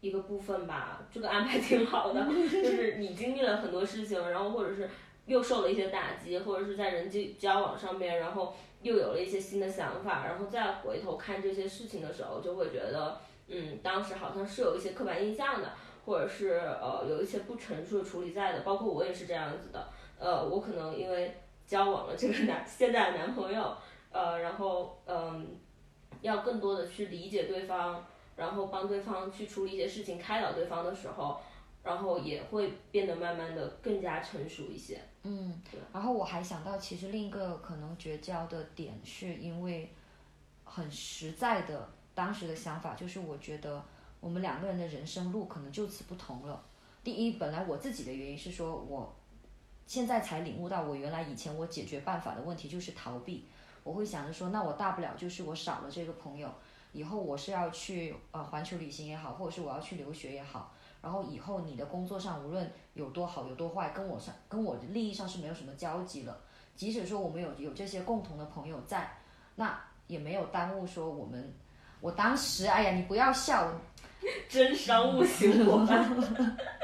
[0.00, 4.88] 一个部分吧，这个安排挺好的， 就是你经历了很多事情，然后或者是。
[5.26, 15.72] 又受了一些打击，或者是在人际交往上面，然后又有了一些新的想法，然后再回头看这些事情的时候，就会觉得，嗯，当时好像是有一些刻板印象的，
[16.04, 21.34] 或者是呃有一些不成熟的处理在的，包括我也是这样子的，呃，我可能因为
[21.66, 23.76] 交往了这个男现在的男朋友，
[24.12, 25.58] 呃，然后嗯，
[26.20, 31.40] 要更多的去理解对方，然后帮对方去处理一些事情，开导对方的时候。
[31.86, 35.00] 然后也会变得慢慢的更加成熟一些。
[35.22, 35.80] 嗯，对。
[35.92, 39.92] 然后我还想到，其实另一个可能绝交的点，是因为
[40.64, 43.80] 很实在的当时的想法，就是我觉得
[44.18, 46.60] 我们两个人的人生路可能就此不同了。
[47.04, 49.14] 第一，本来我自己的原因是说，我
[49.86, 53.46] 现在才领悟到，我原来以前我解决办法的问题就是逃避。
[53.84, 56.52] 我会想着说，那我大不了就是我少了这个朋友，
[56.92, 66.38] 以后我是要去呃环球旅行也好，或者是我要去留学也好，然后以后你的工作上无论有多好有多坏，跟我上跟我的利益上是没有什么交集了。
[66.74, 69.18] 即使说我们有有这些共同的朋友在，
[69.54, 71.54] 那也没有耽误说我们。
[72.00, 73.72] 我当时，哎呀，你不要笑，
[74.48, 76.16] 真商务型伙伴。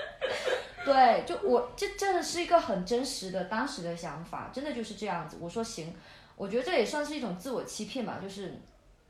[0.84, 5.36] 对，就我这真的是一个很真实的当时的想法，真的就是这样子。
[5.40, 5.94] 我说行，
[6.34, 8.58] 我觉得这也算是一种自我欺骗吧，就是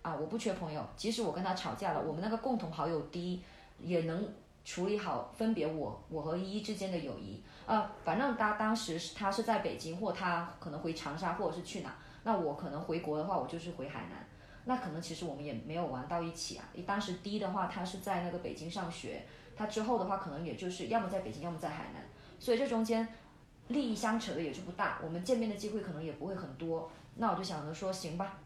[0.02, 3.42] 啊，我不缺朋友，即使我跟他吵架了，我们那个共同好友低，
[3.78, 4.28] 也能
[4.64, 7.92] 处理好分别我我和依依之间的友谊啊。
[8.04, 11.94] 反正他当时是他是在北京，或他可能回长沙，或者是去哪，
[12.24, 14.26] 那我可能回国的话，我就是回海南。
[14.64, 16.64] 那可能其实我们也没有玩到一起啊。
[16.86, 19.24] 当时第一的话，他是在那个北京上学，
[19.56, 22.00] 他之后的话可能也就是要么在北京，要么在海南，
[22.38, 23.08] 所以这中间
[23.66, 26.88] 利益相扯的也是不大，我们见面的机会可能也不会很多。
[27.16, 28.38] 那我就想着说，行吧，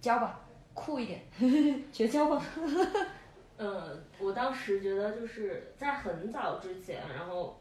[0.00, 0.40] 交吧，
[0.72, 1.22] 酷一点，
[1.92, 2.42] 绝交吧。
[3.58, 7.60] 嗯，我当时觉得就是在很早之前，然后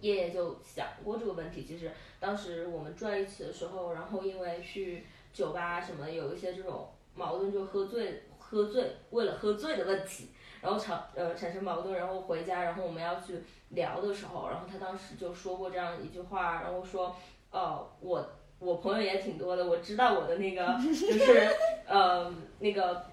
[0.00, 1.64] 爷爷就想过这个问题。
[1.64, 6.88] 其实当时我们住在一起的时候，然后因为去酒吧什么，有一些这种。
[7.12, 10.28] 矛盾就喝醉，喝醉为了喝醉的问题，
[10.62, 17.14] 然后产呃产生矛盾，然后回家，然后我们要去聊的时候，然后他当时就说过这样一句话，然后说，
[17.50, 18.24] 呃我
[18.60, 21.48] 我朋友也挺多的，我知道我的那个就是
[21.84, 23.04] 呃那个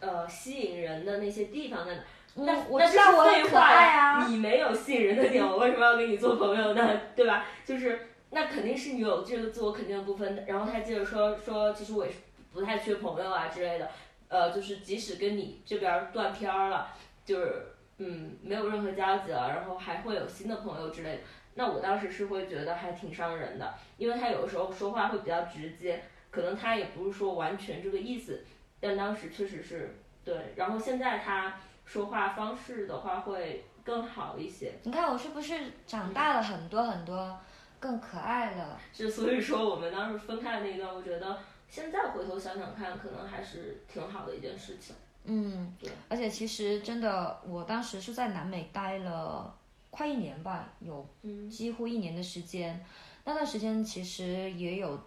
[0.00, 2.02] 呃吸引人的那些地方在哪，
[2.34, 7.00] 那那是废话呀，你没有吸引人的点，我为什么要跟你做朋友呢？
[7.16, 7.46] 对吧？
[7.64, 12.18] 就是那肯定是你有这个自我肯定的部分，然后他接着说说，其实我也是。
[12.52, 13.88] 不太缺朋友啊之类的，
[14.26, 16.88] 呃，就是即使跟你这边断片儿了，
[17.24, 17.64] 就是
[17.98, 21.18] 嗯没有任何交集了，然后还会有新的朋友之类的。
[21.54, 28.44] 那我当时是会觉得还挺伤人的，因为他有的时候说话会比较直接，可能他也不是说完全这个意思，
[28.80, 30.52] 但当时确实是对。
[30.56, 34.72] 然后现在他说话方式的话会更好一些。
[34.82, 37.38] 你看我是不是长大了很多很多，
[37.78, 38.80] 更可爱了？
[38.92, 41.38] 是，所以说我们当时分开的那一段，我觉得。
[41.68, 44.92] 现在回头想想看，可能还是挺好的一件事情。
[45.22, 45.88] 嗯，对。
[46.08, 49.56] 而且其实真的，我当时是在南美待了
[49.88, 51.08] 快一年吧，有
[51.48, 52.84] 几乎一年的时间。
[53.24, 55.00] 那段时间其实也有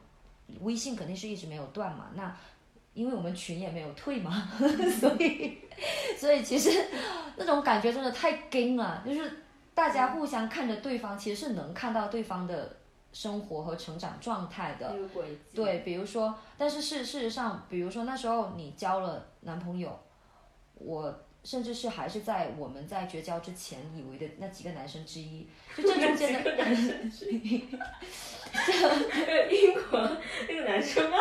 [0.62, 2.12] 微信，肯定是一直没有断嘛。
[2.16, 2.34] 那
[2.94, 4.50] 因为我们群也没有退嘛，
[5.00, 5.58] 所以
[6.18, 6.86] 所以其实
[7.38, 12.78] 那种感觉真的太 g 了，就是大家互相看着对方，其实是能看到对方的。
[13.14, 14.92] 生活和成长状态的，
[15.54, 19.96] 对，比如说，但是事事实上，比如说那时候你交了男朋友，
[20.74, 27.68] 我甚至是还是在我们在绝交之前以为的那几个男生之一，就这中间的 男生之一
[29.52, 30.00] 英国
[30.48, 31.18] 那个男生吗？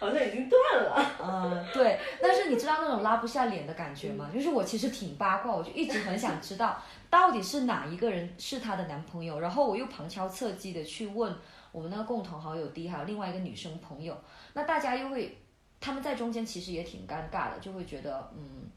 [0.00, 1.16] 好像已经断了。
[1.22, 4.30] 嗯，对，但是你知道那种拉不下脸的感觉吗？
[4.32, 6.82] 就是我其实挺八卦，我就一直很想知道。
[7.10, 9.38] 到底是哪一个人是她的男朋友？
[9.38, 11.36] 然后我又旁敲侧击的去问
[11.70, 14.18] 我们那个共同好友 D，还有另外一个女生朋友。
[14.54, 15.36] 那大家又会，
[15.78, 18.70] 他们在中间其实也挺尴尬的，就会觉得嗯，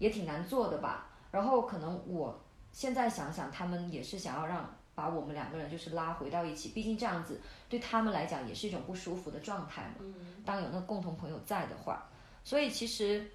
[0.00, 1.06] 也挺难做的吧。
[1.30, 2.36] 然后可能我
[2.72, 10.04] 现在想想，他们也是想要让把我们两个人就是拉回到一起，毕竟这样子对他们来讲也是一种不舒服的状态嘛。
[10.44, 12.10] 当有那个共同朋友在的话，
[12.42, 13.30] 所以其实，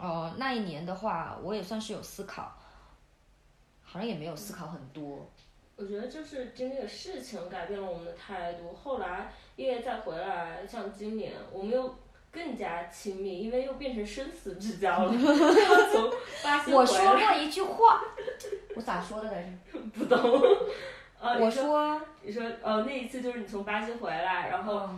[0.00, 2.56] 呃，那一年的话，我也算是有思考。
[3.82, 5.28] 好像也没有思考很多。
[5.74, 8.72] 我觉得就是经历的事情改变了我们的态度。
[8.72, 11.92] 后来因为再回来，像今年，我们又
[12.32, 15.12] 更加亲密，因为又变成生死之交了。
[15.92, 16.10] 从
[16.42, 18.02] 巴西我说过一句话，
[18.76, 19.78] 我咋说的来着？
[19.94, 20.18] 不懂。
[21.20, 24.88] 我说，你说，哦，那一次就是你从巴西回来，然后，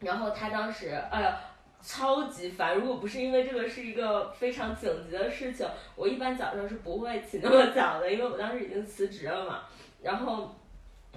[0.00, 1.38] 然后他当时，哎呀。
[1.84, 2.76] 超级烦！
[2.76, 9.62] 如果不是因为这个是一个非常紧急的事情，我一般早上是不会起那么早的，因为我当时已经辞职了嘛。
[10.00, 10.54] 然后，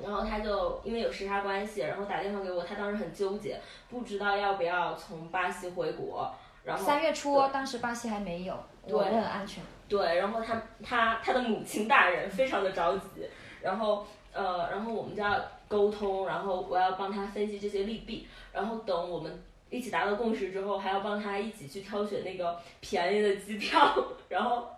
[0.04, 6.34] 然后他就因为有时差关系，然后打电话给我，他当时很纠结，不知道要不要从巴西回国。
[6.64, 8.58] 然后三月初，当时巴西还没有，
[8.88, 9.64] 对，很安全。
[9.88, 13.28] 对，然后他他他的母亲大人非常的着急，
[13.62, 19.44] 然后呃，然后我们就要沟通，然后我要帮他分析这些利弊，然后等我们。
[19.72, 23.94] 一起达到共识之后，还要帮他一起去挑选那个便宜的机票，
[24.30, 24.70] 然后，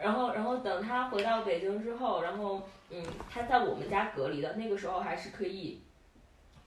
[0.00, 5.80] 然后，然后等他回到北京之后，然后，嗯，他在我们家隔离的那个时候还是可以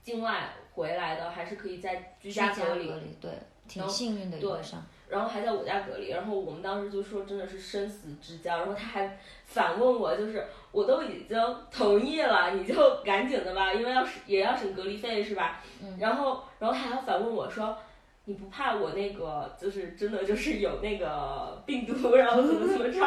[0.02, 3.30] 境外回来的，还是可以在居家隔离，对，
[3.68, 4.50] 挺幸运的一，对。
[5.08, 15.60] 然后还在我家隔离，然后我们当时就说真的是生死之交，然后他还反问我，就是我都已经同意了，你就赶紧的吧，因为要是也要省隔离费是吧？
[15.98, 17.76] 然后然后他还要反问我说，
[18.24, 23.00] 你不怕我那个就是真的就是有那个 病毒，然后怎么怎么着？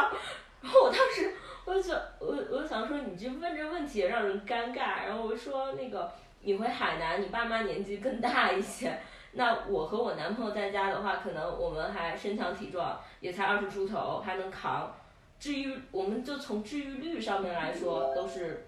[0.62, 1.34] 然后我当时
[1.66, 6.12] 我就想我我想说你这问这问题也让人尴尬，然后我说那个
[6.42, 8.98] 你回海南，你爸妈年纪更大一些。
[9.36, 14.96] 那我和我男朋友在家的话，可能我们还身强体壮，也才二十出头，还能扛。
[15.40, 18.68] 治愈，我们就从治愈率上面来说，都是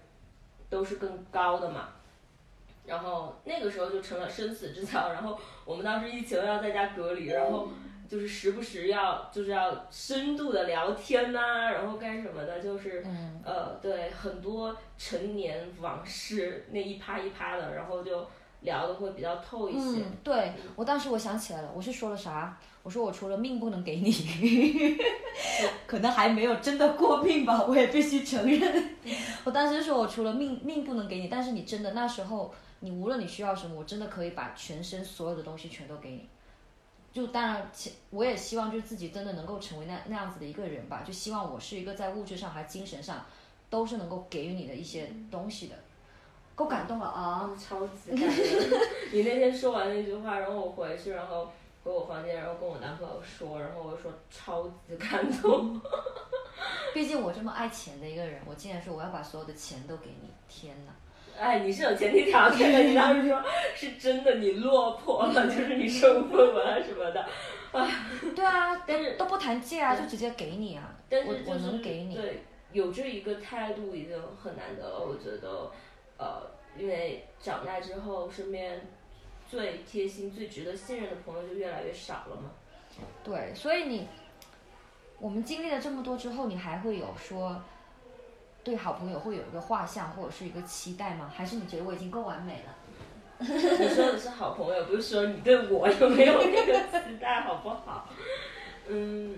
[0.68, 1.88] 都是更高的嘛。
[2.86, 5.12] 然后那个时候就成了生死之交。
[5.12, 7.68] 然后我们当时疫情要在家隔离，然后
[8.08, 13.04] 就是时不时要就是要深度的聊天呐，然后干什么的，就是
[13.44, 18.26] 呃对很多陈年往事那一趴一趴的，然后就。
[18.62, 20.00] 聊的会比较透一些。
[20.00, 22.58] 嗯，对我当时我想起来了，我是说了啥？
[22.82, 24.10] 我说我除了命不能给你，
[25.86, 28.96] 可能还没有真的过命吧，我也必须承认。
[29.44, 36.28] 我当时说我除了命命不能给你，但是你真的那时候，你无论你需要什么，我真的可以把全身所有的东西全都给你。
[37.12, 37.70] 就当然，
[38.10, 43.24] 我也希望就是自己真的能够成为那那样子的一个人吧，就希望我是一个在物质上还精神上，
[43.70, 45.76] 都是能够给予你的一些东西的。
[46.54, 47.50] 够感动了啊！
[47.58, 48.80] 超级感动。
[49.12, 51.50] 你那天说完那句话，然后我回去，然后
[51.84, 55.78] 回我房间，然后跟我男朋友说，然后我说超级感动。
[56.94, 60.92] 毕竟我这么爱钱的一个人，我竟然说我要把所有的钱都给你，天哪！
[61.38, 63.42] 哎，你是有前提条件的，你当时说
[63.74, 67.20] 是真的，你落魄了， 就是你受不了什么的，
[67.72, 67.88] 啊。
[68.34, 72.14] 对啊，但是都不谈借啊，就直接给你啊，我我能给你。
[72.14, 75.70] 对，有这一个态度已经很难得了，我觉得。
[76.18, 76.40] 呃，
[76.78, 78.80] 因为长大之后，身边
[79.50, 82.50] 最贴心、最值得信任的朋友就越来越少了嘛。
[83.22, 84.08] 对，所以你，
[85.18, 87.62] 我们经历了这么多之后，你还会有说
[88.66, 91.30] 对好朋友会有一个画像或者是一个期待吗？
[91.32, 92.74] 还是你觉得我已经够完美了？
[93.38, 93.46] 你
[93.88, 98.08] 说的是好朋友，不是说你对我有没有那个期待，好不好？
[98.88, 99.36] 嗯，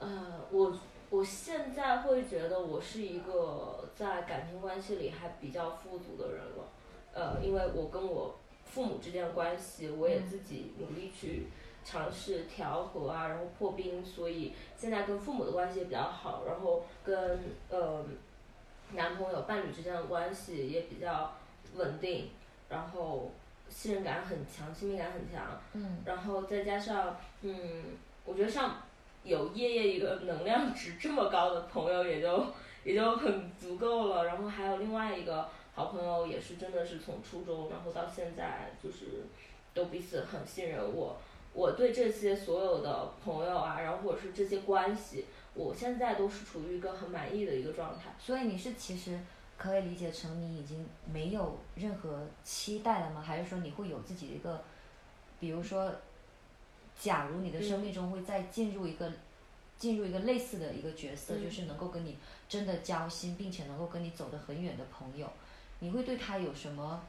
[0.00, 0.76] 呃，我。
[1.10, 6.68] 我现在会觉得我是一个在感情关系里还比较富足的人了，
[7.12, 11.48] 呃，因为我跟我父母之间的关系，我也自己努力去
[11.84, 18.04] 尝试调和啊，然后破冰，所以现在跟父母的关系也比较好，然后跟呃
[18.92, 21.32] 男朋友、伴侣之间的关系也比较
[21.74, 22.30] 稳定，
[22.68, 23.30] 然后
[23.68, 27.84] 信任感很强，亲密感很强，嗯，然后再加上嗯，
[28.24, 28.76] 我觉得像。
[29.22, 32.42] 有夜夜一个能量值这么高的朋友也就
[32.84, 39.26] 也就很足够了，然后还有另外一个好朋友也是真的是从初中然后到现在就是
[39.74, 41.18] 都彼此很信任我，
[41.52, 48.14] 我对这些所有的朋友啊，然后或者是这些关系，我现在都是处于一个很满意的一个状态。
[48.18, 49.18] 所以你是其实
[49.56, 53.20] 可以理解成你已经没有任何期待了吗？
[53.20, 54.62] 还是说你会有自己的一个，
[55.38, 55.92] 比如说？
[56.98, 59.10] 假如你的生命中会再进入一个，
[59.78, 65.26] 进入一个类似的一个角色，就是能够跟你真的交心，并且能够跟你走得很远的朋友，
[65.78, 67.02] 你会对他有什么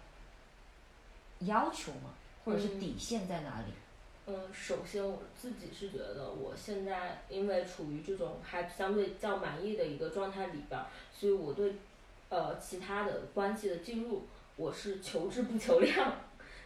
[1.40, 2.14] 要求吗？
[2.46, 3.66] 或者是底线在哪里？
[3.68, 3.91] 嗯，
[4.34, 10.80] 嗯首先我自己是觉得，我现在因为处于这种还相对较满意的一个状态里边，
[11.14, 11.74] 所以我对
[12.30, 14.26] 呃其他的关系的进入，
[14.56, 16.14] 我是求质不求量。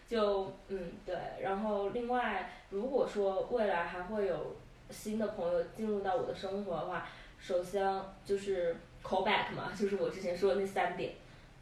[0.08, 4.56] 就嗯对，然后另外如果说未来还会有
[4.92, 7.08] 新的朋友进入到我的生活的话，
[7.40, 11.16] 首先就是 call back 嘛，就是我之前说的那三点，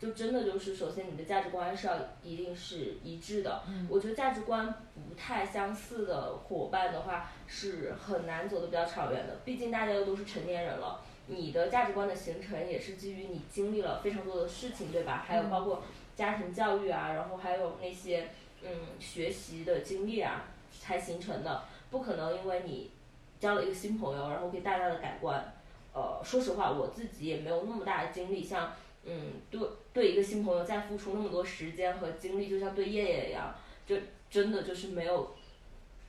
[0.04, 3.64] 就真的就是首先你的价值观是要一定是一致的。
[3.90, 15.24] 我觉得价值观不太相似的伙伴的话是很难走得比较长远的，毕竟大家又都是成年人了，你的价值观的形成也是基于你经历了非常多的事情，对吧？
[15.26, 15.82] 还有包括。
[16.16, 18.30] 家庭教育啊，然后还有那些
[18.62, 20.46] 嗯学习的经历啊，
[20.80, 21.64] 才形成的。
[21.90, 22.92] 不可能因为你
[23.40, 25.44] 交了一个新朋友，然后可以大大的改观。
[25.92, 28.74] 呃，说实话，我自己也没有那么大的精力，像
[29.06, 29.60] 嗯对
[29.94, 33.54] 对一个新朋友再付出那么多时间和精力，就像对叶叶一样，
[33.86, 33.96] 就
[34.30, 35.36] 真的就是没有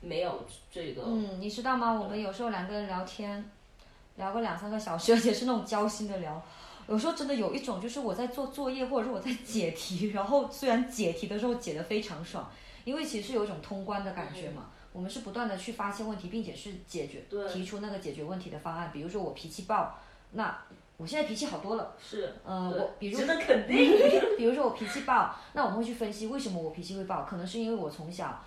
[0.01, 1.03] 没有这个。
[1.07, 1.93] 嗯，你知道吗？
[1.93, 3.45] 我们有时候两个人聊天，
[4.17, 6.43] 聊个两三个小时，而且是那种交心的聊。
[6.87, 12.51] 有时候真的有一种，就是我在做作业，或者是我在解题，然后虽然解题的时候解得非常爽，
[12.85, 14.71] 因为其实是有一种通关的感觉嘛。
[14.93, 18.91] 我们是不断的去发现问题，并且是解决，提出那个解决问题的方案。
[18.93, 19.99] 比如说我脾气暴，
[20.33, 20.57] 那
[20.97, 21.97] 我现在脾气好多了。
[21.99, 22.33] 是。
[22.47, 23.19] 嗯，我比如。
[23.19, 24.37] 真的肯定。
[24.37, 28.43] 比如说我脾气暴，那我们会去分析为什么我脾气会暴，可能是因为我从小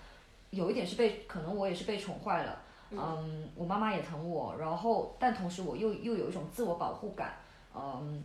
[0.51, 2.61] 有一点是被，可能我也是被宠坏了。
[2.89, 7.35] 嗯，我妈妈也疼我，然后但同时我又又有一种自我保护感。
[7.75, 8.23] 嗯，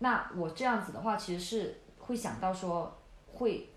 [0.00, 2.94] 那我这样子的话，其实是会想到说
[3.32, 3.70] 会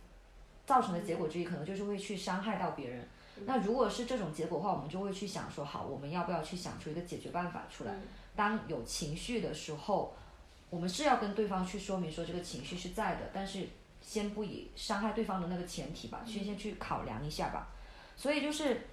[0.65, 3.07] 造成的结果之一，可能就是会去伤害到别人。
[3.45, 7.95] 那如果是这种结果的话，我们就会去想说，好，我们要不要去想出一个解决办法出来？
[8.35, 10.13] 当有情绪的时候，
[10.69, 13.67] 我们是要跟对方去说明说这个情绪是在的，但是
[14.01, 17.67] 先不以伤害对方的那个前提吧，先先去考量一下吧。
[18.15, 18.87] 所以就是，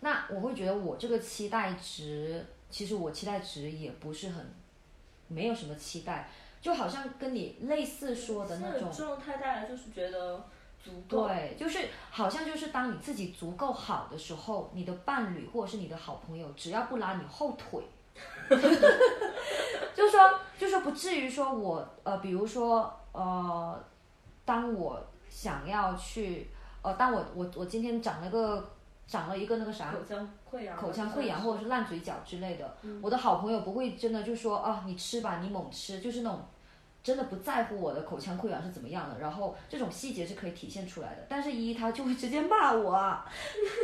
[0.00, 4.46] 那我会觉得我这个期待值，其实我期待值也不是很，
[5.28, 6.28] 没有什么期待，
[6.60, 10.44] 就好像跟你类似说的那种状态，大概就是觉得。
[10.82, 17.84] 足够对，就是好像就是当你自己足够好的时候，你的伴侣或者是你的好朋友，只要不拉你后腿，
[19.94, 20.20] 就说，
[20.58, 23.78] 就说不至于说我呃，比如说呃，
[24.44, 26.48] 当我想要去
[26.82, 28.70] 呃，当我我我今天长了个
[29.06, 36.40] 长了一个那个啥口腔溃疡，口腔溃疡或者是烂嘴角之类的，我的好朋友不会真的就说啊，你吃吧，你猛吃，就是那种。
[37.02, 41.26] 真的不在乎我的口腔溃疡是怎么样的，然后这种细节是可以体现出来的。
[41.28, 42.92] 但是，依依他就会直接骂我，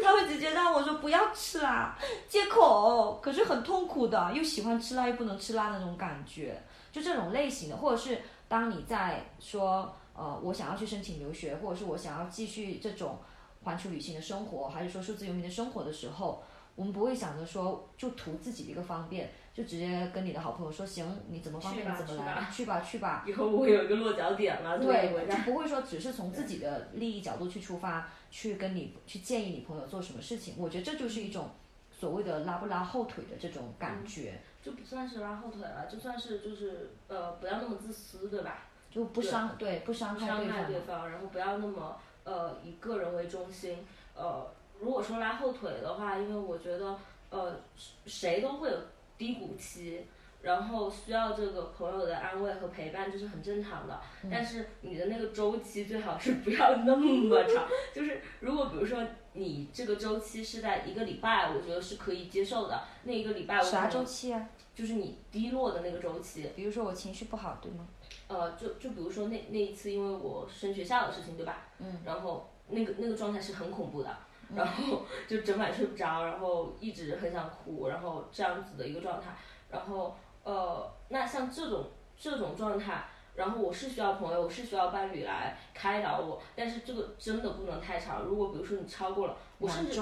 [0.05, 1.97] 他会直接让我说不要吃啦，
[2.29, 3.19] 借口。
[3.23, 6.63] 可是很痛苦的，又喜欢吃辣又不能吃辣的那种感觉，
[6.93, 7.77] 就这种类型的。
[7.77, 13.19] 或者是当你在说，呃，我想要去申请留学，或者是我想要继续这种
[13.65, 16.45] 环球旅行的生活，还是说数字游民的生活的时候，
[16.75, 19.33] 我们不会想着说就图自己的一个方便。
[19.57, 23.25] 就直接跟你的好朋友说行，你怎么方便你怎么来，去吧去吧。
[23.27, 30.57] 以后我有一个落脚点了，对，就不会说只是从 自己的利益角度去出发，去跟你去建议你朋友做什么事情。
[30.59, 31.49] 我觉得这就是一种
[31.91, 34.39] 所谓的拉不拉后腿的这种感觉。
[34.63, 38.65] 就不算是拉后腿了，就算是就是呃不要那么自私，对吧？
[38.91, 40.27] 就不伤对不伤害
[40.65, 43.79] 对方，然后不要那么呃以个人为中心。
[44.15, 44.47] 呃，
[44.79, 46.95] 如果说拉后腿的话，因为我觉得
[47.31, 47.59] 呃
[48.05, 48.77] 谁都会有。
[49.19, 50.05] 低谷期，
[50.43, 54.01] 然后需要这个朋友的安慰和陪伴，这是很正常的。
[54.31, 57.67] 但是你的那个周期最好是不要那么长。
[57.95, 62.83] 就是如果比如说你这个周期是在一个礼拜，我觉得是可以接受的。
[63.05, 64.49] 那一个礼拜啥周期啊？
[64.75, 66.51] 就是你低落的那个周期。
[66.55, 67.89] 比如说我情绪不好，对吗？
[68.29, 71.69] 呃，就就比如说那那一次，因为我升学校的事情，对吧？
[71.79, 72.01] 嗯。
[72.05, 74.17] 然后那个那个状态是很恐怖的。
[74.55, 79.37] 然后就整晚睡不着，然后一直很想哭，然后这样子的一个状态。
[79.69, 81.87] 然后呃，那像这种
[82.17, 88.23] 这种状态，然后我是需要朋友，我是需要伴侣来开导我，但是这个真的不能太长。
[88.23, 90.01] 如果比如说你超过了，我甚至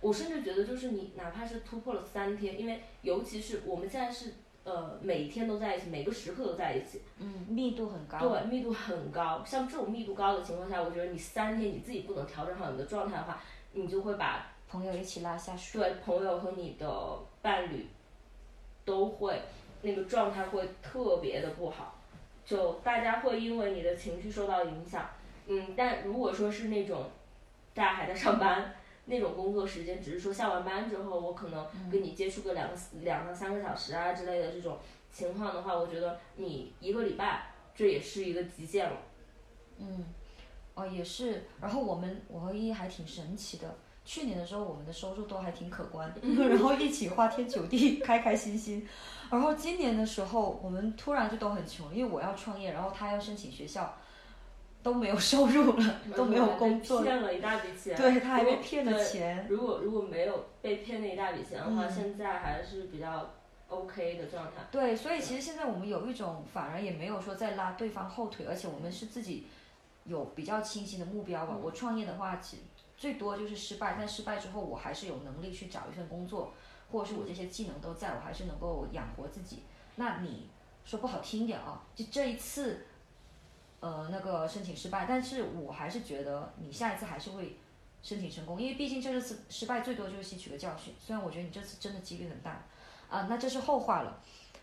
[0.00, 9.42] 我甚至觉得就是你哪怕是突破了三天，因为尤其是我们现在是呃每天都在一起，每个时刻都在一起，嗯，密度很高，对，密度很高。
[9.44, 13.42] 像这种密度高的情况下，我觉得你三天你自己不能调整好你的状态的话。
[13.72, 15.80] 你就会把朋友一起拉下水。
[15.80, 17.86] 对，朋友和你的伴侣
[18.84, 19.40] 都会
[19.82, 21.98] 那个状态会特别的不好，
[22.44, 25.08] 就大家会因为你的情绪受到影响。
[25.46, 27.10] 嗯，但如果说是那种
[27.74, 28.74] 大家还在上班
[29.06, 34.78] 那种工作时间，只是说下完班之后，我可能跟你接触个两个两到三个小时啊之类的这种
[35.12, 38.96] 情况的话，我觉得你一个礼拜这也是一个极限了。
[39.78, 40.04] 嗯。
[40.74, 41.44] 哦，也是。
[41.60, 43.76] 然后我们我和依依还挺神奇的。
[44.04, 48.84] 去年的时候，我们的收入都还挺可观， 然后一起花天酒地，开开心心。
[49.30, 53.94] 然后今年的时候，我们突然就都很穷，因为我要创业，然后他要申请学校，
[54.82, 57.02] 都没有收入了， 都没有工作。
[57.02, 57.96] 骗了一大笔钱。
[57.96, 59.46] 对他还被骗了钱。
[59.48, 63.30] 如果如果没有被骗那一大笔钱的话，现在还是比较
[63.68, 64.64] OK 的状态。
[64.72, 69.46] 对，所以其实现在我们有一种，反而也没有说在拉对方后腿，而且我们是自己。
[70.04, 71.56] 有比较清晰的目标吧。
[71.56, 72.58] 我创业的话，其
[72.96, 76.52] 最多就是失败，但失败之后，我还是有能力去找一份工作，
[76.90, 79.62] 或者是我这些技能都在，我还是能够养活自己。
[79.96, 80.48] 那你
[80.84, 82.86] 说不好听点啊，就这一次，
[83.80, 87.56] 呃，那个申请失败，但是我还是觉得你下一次还是会
[88.02, 90.94] 申请成功，因为毕竟这次失败最多就是吸取个教训。
[90.98, 92.64] 虽然我觉得你这次真的几率很大，
[93.08, 94.20] 啊，那这是后话了，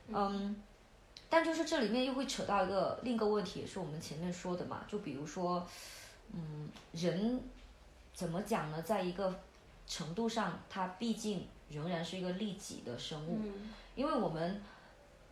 [0.08, 0.64] 嗯。
[1.32, 5.68] 但就是这里面又会扯到一个另一个问题，也是我们前面说的嘛，就比如说，
[6.34, 7.40] 嗯，人
[8.16, 8.82] 怎么讲呢？
[8.82, 9.40] 在一个
[9.86, 13.42] 程度上，它毕竟仍然是一个利己的生物，
[13.94, 14.60] 因为我们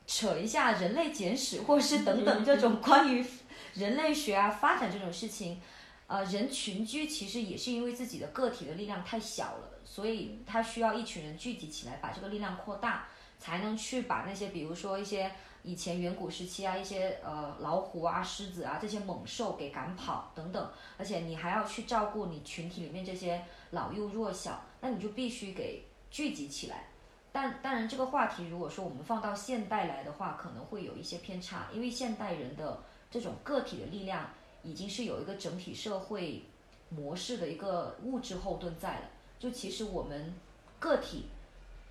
[0.05, 3.25] 扯一下《人类简史》或是等等这种关于
[3.73, 5.59] 人类学啊发展这种事情，
[6.05, 13.07] 呃，人群居其实也是因为自己的个体的力量太小了，所以他需要一群人聚集起来，把这个力量扩大。
[13.39, 15.31] 才能去把那些比如说一些
[15.67, 26.87] 以前远古时期啊一些呃老虎啊狮子啊这些猛兽给赶跑等等，而且你还要去照顾你群体里面这些老幼弱小，那你就必须给聚集起来。
[27.33, 34.29] 但当然这个话题如果说我们放到现代来的话，可能会有一些偏差，因为现代人的这种个体的力量
[34.63, 36.45] 已经是有一个整体社会
[36.87, 39.09] 模式的一个物质后盾在了。
[39.37, 40.33] 就其实我们
[40.79, 41.25] 个体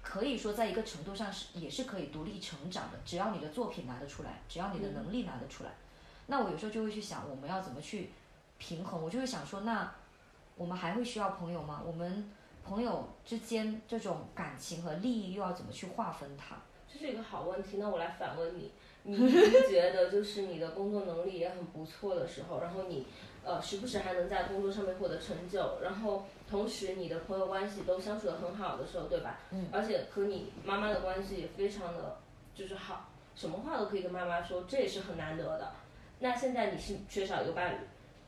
[0.08, 5.70] 可以说在一个程度上是也是可以独立成长的，只要你的作品拿得出来，只要你的能力拿得出来。
[6.28, 8.10] 那我有时候就会去想，我们要怎么去
[8.56, 9.02] 平衡？
[9.02, 9.92] 我就会想说，那
[10.56, 11.82] 我们还会需要朋友吗？
[11.84, 12.30] 我们？
[12.68, 16.56] 朋友之间这种感情和利益又要怎么去划分它？
[16.92, 17.76] 这是一个好问题。
[17.76, 18.72] 那我来反问你：
[19.04, 19.28] 你不
[19.68, 23.06] 觉得就是你的工作能力也很不错的时候，然后你
[23.44, 29.38] 呃时不时还能在工作上面获得成就，然后同时你的朋友关系都相处的很好的时候，对吧？
[29.50, 29.66] 嗯。
[29.72, 32.18] 而且和你妈妈的关系也非常的
[32.54, 35.72] 就是好，什么话都可以跟妈妈说，这也是很难得的。
[36.18, 37.76] 那现在你是缺少一个伴侣，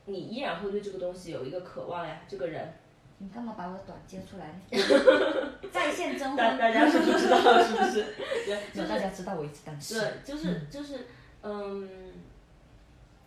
[0.06, 2.72] 你依然会对这个东西有一个渴望呀，这个人。
[3.20, 5.58] 你干嘛把我的短接出来呢？
[5.72, 8.06] 在线征婚，大家是不知道是不是？
[8.72, 9.98] 就大家知道我一直单身。
[9.98, 11.06] 对，就是就是
[11.42, 12.12] 嗯，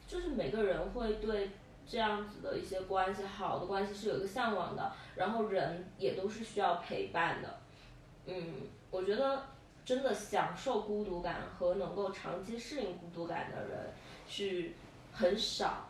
[0.08, 1.50] 就是每个人会对
[1.92, 7.60] 这样子的一些关系，好的关系是有一个向往的，然后人也都是需要陪伴的。
[8.28, 8.54] 嗯，
[8.89, 9.44] 我觉得
[9.84, 13.89] 真的享受孤独感和能够长期适应孤独感的人
[14.26, 14.72] 是
[15.12, 15.89] 很少。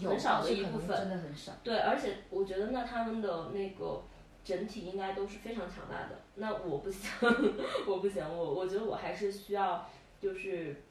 [0.00, 1.50] 很少的一部分，真的很少。
[1.64, 4.00] 对，而且我觉得那他们的那个
[4.44, 6.16] 整体应该都是非常强大的。
[6.36, 7.10] 那我不行，
[7.88, 9.84] 我不行，我我觉得我还是需要，
[10.20, 10.84] 就是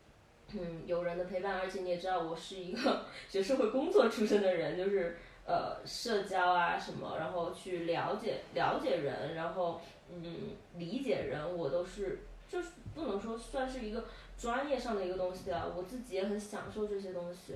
[0.54, 1.60] 嗯有人的陪伴。
[1.60, 9.82] 而且你也知道，我是一个学社会工作出身的人，就是呃社交啊什么，然后去了解了解人，然后
[10.12, 14.06] 嗯理解人，我都是就是不能说算是一个
[14.38, 17.56] 专业上的一个东西啊，我自己也很享受这些东西。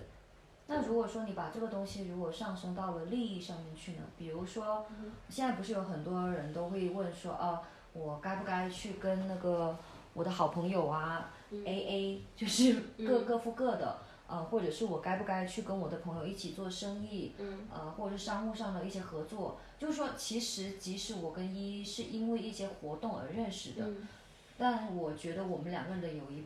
[0.66, 4.02] 那如果说你把这个东西如果上升到了利益上面去呢？
[4.18, 4.86] 比如说，
[5.30, 9.78] 现在不是有很多人都会问说，啊，我该不该去跟那个
[10.14, 11.30] 我的好朋友啊
[11.66, 13.98] ，A A，就是各各付各的，
[14.28, 17.34] 呃，或者是我该不该去跟我的朋友一起做生意，
[17.74, 19.60] 呃，或者是商务上的一些合作？
[19.78, 23.88] 就是说，其实即使我跟依依是因为一些活动而认识的，
[24.58, 26.44] 但我觉得我们两个人的友谊。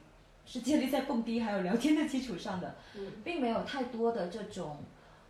[0.49, 2.74] 是建立在蹦迪还有聊天的基础上的，
[3.22, 4.78] 并没有太多的这种，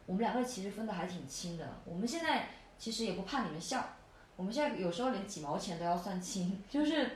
[0.05, 1.67] 我们两个其实分的还挺清的。
[1.85, 3.83] 我们现在其实也不怕你们笑，
[4.35, 6.61] 我们现在有时候连几毛钱都要算清。
[6.69, 7.09] 就是，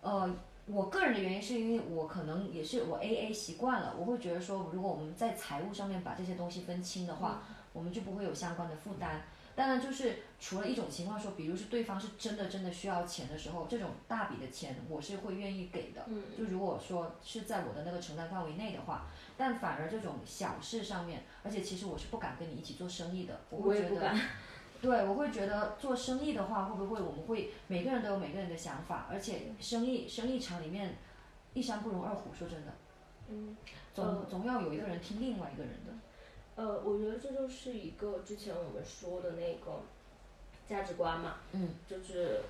[0.00, 0.34] 呃，
[0.66, 7.42] 我个人的原因是因为我可能也是我 A A 习惯了，我会觉得说，如果我们在财务上面把这些东西分清的话，
[7.72, 9.22] 我们就不会有相关的负担。
[9.54, 16.04] 当然，就是除了一种情况说，比如是对方是真的真的需要钱的时候，这种大笔的钱我是会愿意给的。
[16.06, 16.22] 嗯。
[16.38, 19.06] 就如果说是在我的那个承担范围内的话，
[19.36, 23.40] 但反而这种小事上面，而且其实我是不敢跟你一起做生意的。
[23.50, 24.14] 我会觉得，
[24.82, 30.96] 对，我会觉得做生意的话，会不会我们会每个人都有每个人的想法，而且生意生意场里面
[31.54, 32.72] 一山不容二虎，说真的。
[33.28, 33.56] 嗯。
[33.94, 35.92] 总总要有一个人听另外一个人的。
[36.56, 39.82] 呃，我觉得这就是一个之前我们说的那个
[40.66, 42.40] 价值观嘛，嗯，就是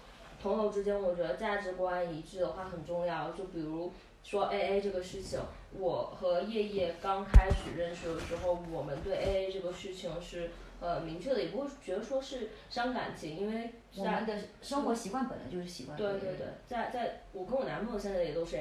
[0.41, 3.33] 朋友之间，我觉得价值观一致的话很重要。
[3.33, 5.41] 就比如说 A A 这个事情，
[5.77, 10.51] 我和叶叶刚开始认识的时候，我们对 A A 这个事情是
[10.83, 15.97] 呃明确的，也不会觉得说是伤感情，因为我们的生活习惯本来就是习惯。
[15.97, 18.61] 对对对，在在我跟我男朋友现在也都是 A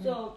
[0.00, 0.36] A，就。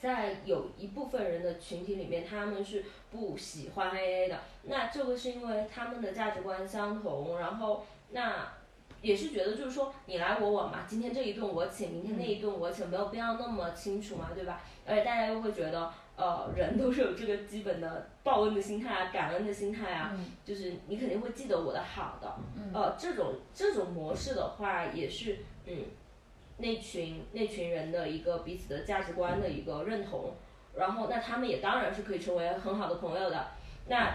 [0.00, 4.38] 在有一部分人的群体里面，他们是不喜欢 AA 的。
[4.62, 8.46] 那这个是因为他们的价值观相同，然后那
[9.02, 14.60] 也是觉得就是说你来我往嘛，今天这一顿我请，明天那一顿我请，没有必要那么清楚嘛，对吧？
[14.86, 20.12] 而且大家又会觉得，呃，人都是有这个基本的报恩的心态啊，感恩的心态啊，
[20.44, 22.34] 就是你肯定会记得我的好的。
[22.74, 25.84] 呃，这种这种模式的话，也是嗯。
[26.60, 30.34] 那群那群人的一个彼此的价值观的一个认同，
[30.74, 33.46] 然后那他们也当然是可以成为很好的朋友的。
[33.86, 34.12] 那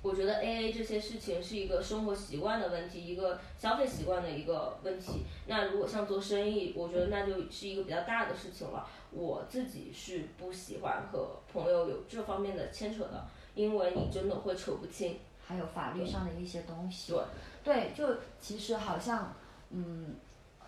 [0.00, 5.24] 我觉得 A A 这些事情是一个生活习惯的问题，一个消费习惯的一个问题。
[5.46, 8.88] 那如果像做生意，我觉得那就是一个比较大的事情了。
[9.10, 15.18] 我自己是不喜欢和朋友有这方面的牵扯的，因为你真的会扯不清。
[15.44, 17.12] 还有法律上的一些东西。
[17.12, 17.22] 对。
[17.64, 19.32] 对，就其实好像，
[19.70, 20.14] 嗯，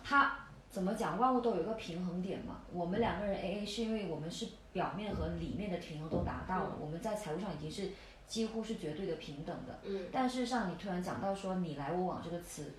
[0.03, 0.37] 他。
[0.71, 1.19] 怎么讲？
[1.19, 2.61] 万物都有一个平衡点嘛。
[2.71, 7.91] 我们两个人 A A 是因为我们是表面和里面的平衡都达到了，我们在财务上已经是
[8.25, 9.81] 几乎是绝对的平等的。
[9.83, 10.07] 嗯。
[10.13, 12.71] 但事实上，你突然讲到说“你来我往”这个词，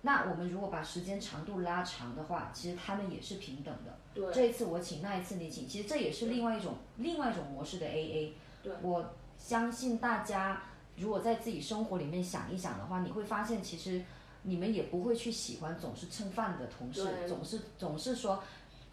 [0.00, 3.95] 那我们如果把时间长度拉长的话，其实他们也是平等的。
[4.16, 4.32] 对。
[4.32, 8.30] 这一次我请，那一次你请，其实这也是另外一种另外一种模式的 AA。
[8.62, 8.72] 对。
[8.82, 10.62] 我相信大家
[10.96, 14.02] 如果在自己生活里面想一想的话，你会发现其实
[14.42, 18.42] 你们也不会去喜欢总是蹭饭的同事，总是总是说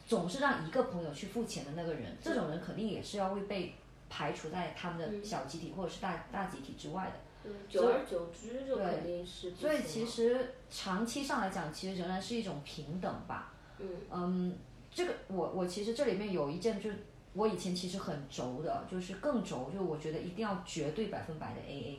[0.06, 3.74] 总是让一个朋友去付钱的那个人，这种人肯定也是要会被
[4.10, 7.20] 排除在他们的小集体或者是大大集体之外的。
[7.68, 9.54] 久而久之就肯定是。
[9.56, 13.54] 所以其实长期上来讲，其实仍然是一种平等吧。
[13.80, 13.90] 嗯。
[14.12, 14.56] 嗯，
[14.94, 16.98] 这个我我其实这里面有一件，就是
[17.34, 21.98] 我以前其实很轴的，就是更轴，就我觉得一定要绝对百分百的 AA。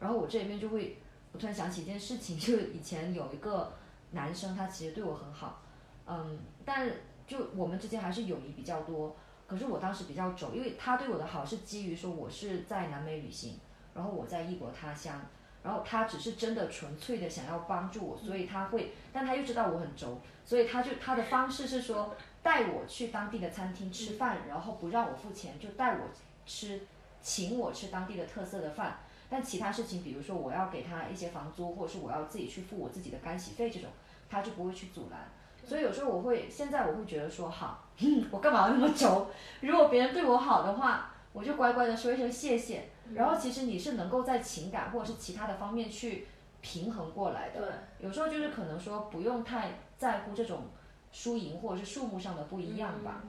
[0.00, 0.98] 然后我这里面就会，
[1.32, 3.72] 我突然想起一件事情， 就是以前有一个
[4.10, 5.62] 男生，他其实对我很好，
[6.06, 6.90] 嗯，但
[7.26, 9.16] 就我们之间还是友谊比较多。
[9.46, 13.58] 可是我当时比较轴，因为他对我的好是基于说我是在南美旅行。
[13.94, 15.20] 然后我在异国他乡，
[15.62, 26.00] 然后他只是真的纯粹的想要帮助我，所以他会，但他又知道我很轴，所以他就他的方式是说带我去当地的餐厅吃饭，然后不让我付钱，就带我
[26.44, 26.80] 吃，
[27.20, 28.98] 请我吃当地的特色的饭。
[29.30, 33.88] 但其他事情，比如说我要给他一些房租，或者是我要自己去付我自己的干洗费这种，
[34.28, 35.20] 他就不会去阻拦。
[35.64, 37.84] 所以有时候我会，现在我会觉得说，好，
[38.30, 39.30] 我干嘛要那么轴？
[39.60, 42.88] 如果别人对我好的话，我就乖乖的说一声谢谢。
[43.14, 46.26] 然后其实你是能够在情感或者是其他的方面去
[46.60, 47.60] 平衡过来的。
[47.60, 48.06] 对。
[48.06, 50.64] 有时候就是可能说不用太在乎这种
[51.12, 53.22] 输赢或者是数目上的不一样吧。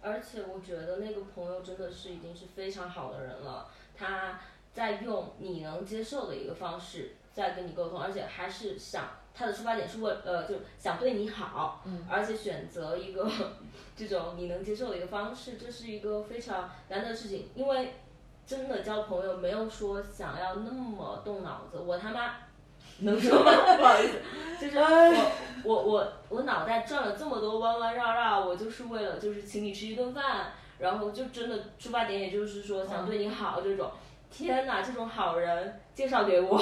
[0.00, 4.38] 而且我觉得那个朋友真的是已经是非常好的人了，他
[4.72, 13.28] 在用你能接受的一个方式在跟你沟通，而且还是想他的出发点是为呃就想对你好，而且选择一个
[13.96, 17.94] 这种你能接受的一个方式，这是一个非常难得的事情，因为。
[18.46, 22.40] 真的交朋友没有说想要那么动脑子，我他妈
[23.00, 23.50] 能说吗？
[23.76, 24.20] 不好意思，
[24.60, 33.90] 就是我我我我脑袋转了这么多弯弯绕绕，我就是为了就是请你吃一顿饭，然后就真的出发点也就是说想对你好这种。
[34.30, 36.60] 天哪，这种好人介绍给我。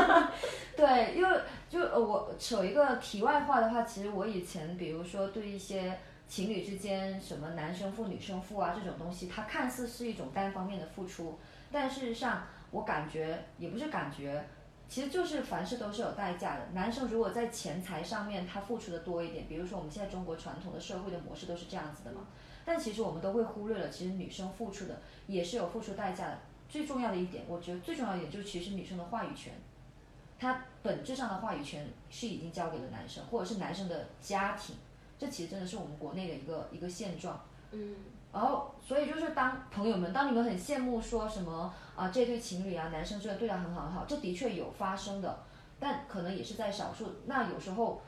[0.76, 5.98] 对，因为就我扯一个题外话的话，其实我以前比如说对一些。
[6.28, 11.38] 情侣之间什么男生付女生付啊这种东西，它看似是一种单方面的付出，
[11.70, 12.42] 但事实上
[12.72, 14.44] 我感觉也不是感觉，
[14.88, 16.68] 其实就是凡事都是有代价的。
[16.72, 22.26] 男生如果在钱财上面他付出的多一点，比如说我们现在中国传统的社会的模式都是这样子的嘛，
[22.64, 26.38] 但其实我们都会忽略了，其实女生付出的也是有付出代价的。
[26.68, 29.52] 最重要的一点，我觉得最重要一点就是其实女生的话语权，
[30.38, 34.74] 她本质上的话语权是已经交给了男生，或者是男生的家庭。
[35.18, 37.96] 这其实真的是我们国内的一个一个现状，嗯，
[38.32, 45.38] 然后所以就是当朋友们，当你们很羡慕说什么啊这对情侣啊，男生真的对他很好很好，这的确有发生的，
[45.80, 47.06] 但可能也是在少数。
[47.26, 48.02] 那有时候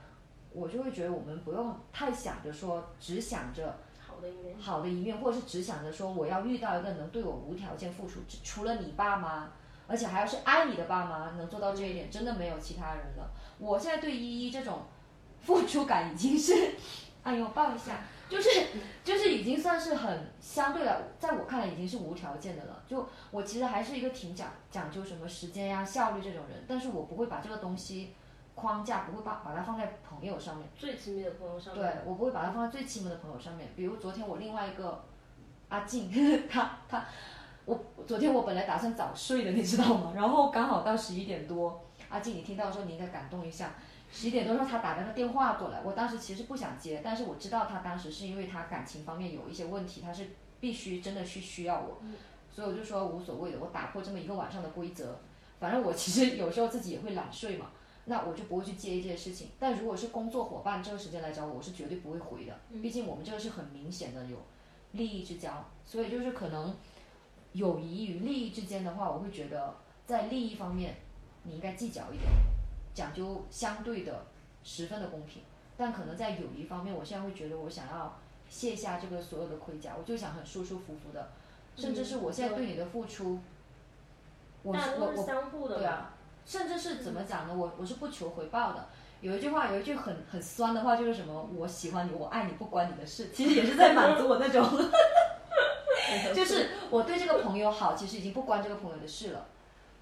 [0.53, 9.51] 我就会觉得我们不用太想着说，只想着好的一面，好的一面，或者是只想着说我要遇到一个能对我无条件付出，除了你爸妈，
[9.87, 13.31] 而且还要是爱你的爸妈能做到这一点，真的没有其他人了。
[13.59, 14.81] 我现在对依依这种。
[15.41, 16.75] 付出感已经是，
[17.23, 18.67] 哎呦抱一下，就是
[19.03, 22.83] 就是已经算是很相对的，在我看来已经是无条件的了。
[22.87, 28.15] 就我其实还是一个挺讲讲究什么时间呀、效率这种人，但是我不会把这个东西
[28.55, 30.69] 框架，不会把把它放在朋友上面。
[30.77, 31.83] 最亲密的朋友上面。
[31.83, 33.69] 对，我不会把它放在最亲密的朋友上面。
[33.75, 35.05] 比如昨天我另外一个
[35.69, 36.11] 阿静，
[36.51, 37.05] 他他
[37.65, 40.13] 我昨天我本来打算早睡的，你知道吗？
[40.15, 43.73] 然后刚好到十一点多，阿静你听到说你应该感动一下。
[44.11, 50.29] 十一点多钟，他打了个电话过来，我当时其实不想接，但是我知道他当时是因为他感情方面有一些问题，他是
[50.61, 51.99] 必须真的去需要我，
[52.51, 55.19] 所以我就说无所谓的，我打破这么一个晚上的规则，
[55.61, 57.67] 反正我其实有时候自己也会懒睡嘛，
[58.07, 59.49] 那我就不会去接一些事情。
[59.59, 64.39] 但如果是工作伙伴这个时间来找我，我是绝对不会回的，毕竟我们这个是很明显的有
[64.93, 66.75] 利益之交，所以就是可能
[67.53, 70.97] 友谊与利益之间的话，我会觉得在利益方面
[71.43, 72.58] 你应该计较一点。
[72.99, 74.27] 讲究相对的
[74.65, 75.41] 十分的公平，
[75.77, 78.19] 但可能在友谊方面，我现在会觉得我想要
[78.49, 81.29] 卸下这个所有的盔甲，我就想很舒舒服服的，
[81.77, 83.39] 甚至是我现在对你的付出，
[84.65, 85.13] 我我
[85.63, 87.55] 我对啊，甚至是怎么讲呢？
[87.55, 88.89] 我我是不求回报的。
[89.21, 91.49] 有一句话，有一句很很酸的话，就是什么？
[91.55, 93.31] 我喜欢你，我爱你，不关你的事。
[93.33, 94.69] 其实也是在满足我那种，
[96.35, 99.47] 就是我对这个朋友好，其实已经不关这个朋友的事了。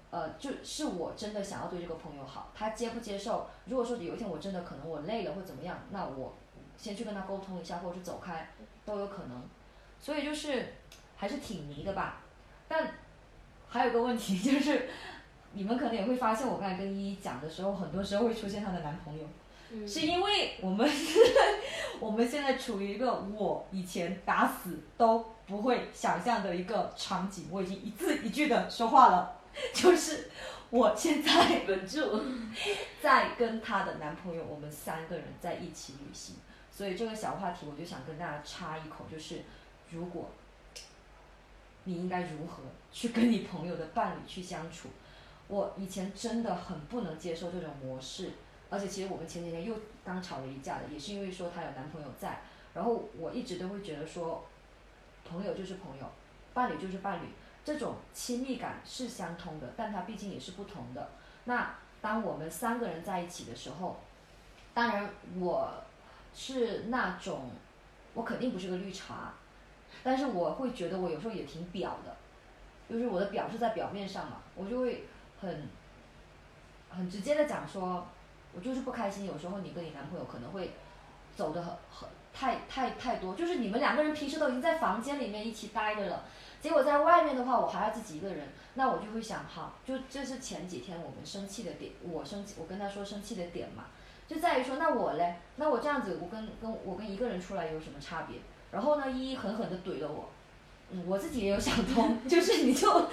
[0.09, 3.47] 呃，就是我真的想要对这个朋友好，他接不接受？
[3.65, 6.33] 如果说有一天我真的可能我累了或怎么样，那我
[6.77, 8.49] 先去跟他沟通一下，或者是走开，
[8.85, 9.43] 都有可能。
[9.99, 10.73] 所以就是
[11.17, 12.21] 还是挺迷的吧。
[12.67, 12.89] 但
[13.67, 14.87] 还有个问题 就是，
[15.53, 19.25] 你们可能也会发现，我刚才跟依依讲的时候，很多时候会出现她的男朋友，
[19.87, 20.89] 是因为我们
[21.99, 29.39] 我们现在处于一个我以前打死都不会想象的一个场景，我已经一字一句的说话了，
[29.73, 30.29] 就是
[30.69, 32.21] 我现在稳住，
[33.01, 36.35] 在跟她的男朋友，我们三个人在一起旅行，
[36.71, 39.43] 所以这个小话题我就想跟大家插一口，就是
[39.91, 40.29] 如果
[41.83, 44.89] 你应该如何去跟你朋友的伴侣去相处。
[45.49, 48.31] 我以前真的很不能接受这种模式，
[48.69, 52.41] 而且其实我们前几天又刚吵了一架的，也是因为说她有男朋友在，
[52.73, 54.45] 然后我一直都会觉得说，
[55.27, 56.05] 朋友就是朋友，
[56.53, 57.27] 伴侣就是伴侣，
[57.63, 61.09] 这种亲密感是相通的，但它毕竟也是不同的。
[61.45, 63.97] 那当我们三个人在一起的时候，
[64.73, 65.09] 当然
[65.39, 65.73] 我
[66.33, 67.51] 是那种，
[68.13, 69.33] 我肯定不是个绿茶，
[70.03, 72.15] 但是我会觉得我有时候也挺表的，
[72.89, 75.05] 就是我的表是在表面上嘛，我就会。
[75.39, 75.69] 很
[76.89, 78.03] 很直接的讲说，
[78.57, 79.27] 我就是不开心。
[79.27, 80.71] 有时候你跟你男朋友可能会
[81.35, 86.23] 走的很很太太太多，就是你们两个人平时都已经在房间里面一起待着了，
[86.59, 93.85] 结果在外面的话，我还要自己一个人，那我就会想，哈，就这是前几天我们生气的点，我生气，我跟他说生气的点嘛，
[94.27, 98.37] 就在于说，那我嘞，那我这样子，我跟跟我跟一个人出来有什么差别？
[98.71, 100.29] 然后呢，一一狠狠的怼了我，
[100.91, 103.07] 嗯，我自己也有想通， 就是你就。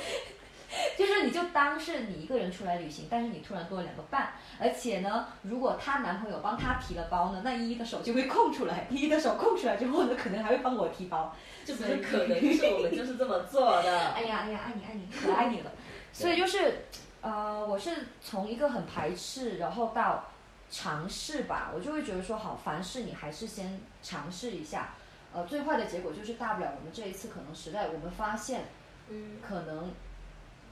[0.99, 11.35] 就是你就当是你一个人出来旅行，但是你突然多了两个伴，而且呢，如果她男朋友帮她提了包呢，那依依的手就会空出来，依依的手空出来之后呢，可能还会帮我提包，
[11.65, 14.09] 就不是可能，是我们就是这么做的。
[14.15, 15.71] 哎呀哎呀，爱你爱你，可爱你了。
[16.13, 16.87] 所以就是，
[17.21, 17.91] 呃，我是
[18.23, 20.25] 从一个很排斥，然后到
[20.71, 24.95] 尝试吧，我就会觉得说，好，凡事你还是先尝试一下，
[25.33, 28.65] 呃，最坏的结果就是大不了我们这一次可能实在我们发现，
[29.09, 29.93] 嗯，可能。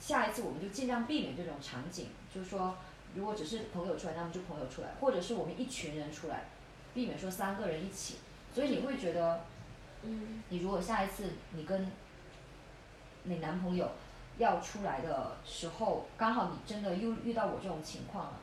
[0.02, 2.76] 下一次我们就尽量避免这种场景，就是说，
[3.14, 6.46] 如果只是朋友出来，那么就朋友出来，或者是我们一群人出来，
[6.92, 8.16] 避免说三个人一起。
[8.52, 9.44] 所以你会觉得，
[10.02, 11.88] 嗯，你如果下一次你跟
[13.22, 13.92] 你男朋友
[14.38, 18.40] 要出来的时候，刚好你真的又遇到我这种情况了。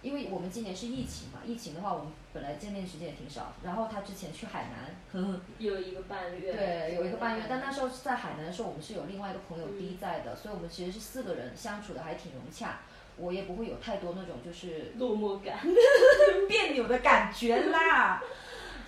[0.00, 3.52] 因为我们今年是疫情嘛，疫情的话，我们本来见面时间也挺少。
[3.64, 6.52] 然后他之前去海南，有一个半月。
[6.52, 7.44] 对，有一个半月。
[7.48, 12.78] 但那时候在海南的时候，我们是有另外一个朋友 D 在的，所以我们其实是四个人相处的还挺融洽。
[13.16, 15.58] 我也不会有太多那种就是落寞感、
[16.48, 18.22] 别扭的感觉啦。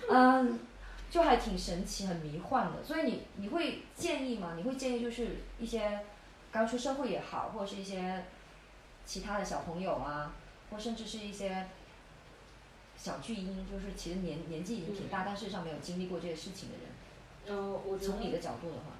[0.09, 0.57] 嗯，
[1.09, 2.81] 就还挺神奇、很迷幻的。
[2.81, 4.53] 所以你你会建议吗？
[4.55, 5.27] 你会建议就是
[5.59, 5.99] 一些
[6.49, 8.23] 刚出社会也好，或者是一些
[9.05, 10.31] 其他的小朋友啊？
[10.69, 11.67] 或甚至是一些
[13.03, 16.85] 小巨婴，就是其实年年纪已经挺大，但事实上没有经历过这些事情的人。
[17.47, 18.91] 嗯，我从你的角度的话，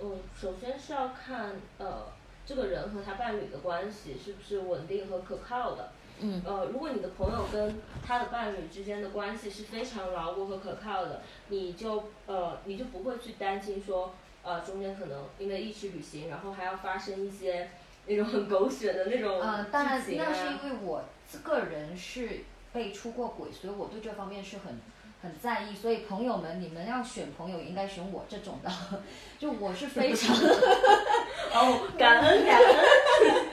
[0.00, 2.06] 嗯，首先是要看呃
[2.46, 5.90] 这个人和他伴侣的关系是不是稳定和可靠的。
[6.20, 6.40] 嗯。
[6.46, 17.68] 呃，如果你的朋友跟他的伴侣之间的关系是非常牢固和可靠的，你就呃你就不会去担心说呃中间可能因为一起旅行，然后还要发生一些
[18.06, 21.02] 那种很 狗血的那种嗯，当然那是因为我。
[21.44, 22.40] 个人是
[22.72, 24.80] 被出过轨，所以我对这方面是很
[25.22, 25.74] 很在意。
[25.74, 28.70] 所以朋友们，你们要选朋友，应该选我这种的。
[29.38, 30.36] 就我是非常
[31.54, 33.46] 哦，感恩感恩，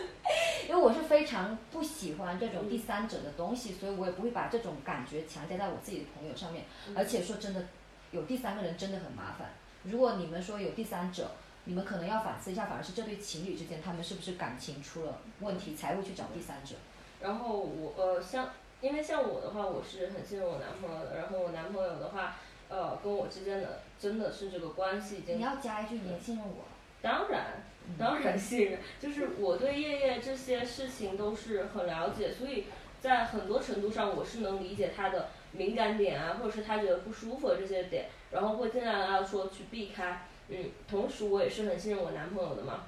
[0.68, 6.66] 因为我是非常不喜欢这种第三者的东西，所以我也不会把这种感觉强加在我自己的朋友上面。
[6.95, 7.63] 而且说真的，
[8.11, 9.49] 有第三个人真的很麻烦。
[9.84, 11.32] 如果你们说有第三者，
[11.66, 16.76] 你们可能要反思一下，反而是这对情侣之间，他们是不是感情出了问题，才会去找第三者。
[17.22, 18.49] 然后我呃像，
[18.82, 21.17] 因为像我的话，我是很信任我男朋友的。
[21.17, 22.36] 然后我男朋友的话，
[22.69, 25.38] 呃，跟我之间的真的是这个关系已经。
[25.38, 26.65] 你要加一句，你信任我。
[27.01, 27.63] 当然，
[27.97, 28.80] 当然信任。
[28.99, 32.65] 就是我对叶叶这些事情都是很了解，所以
[32.99, 40.28] 在很多程度上，我是能理解他的敏感点啊，或者是他觉得不舒服的这些点，然后会尽量要说去避开。
[40.49, 42.84] 嗯，同时我也是很信任我男朋友的嘛。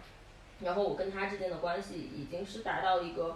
[0.59, 3.35] 然后我跟他之间的关系已经是达到一个。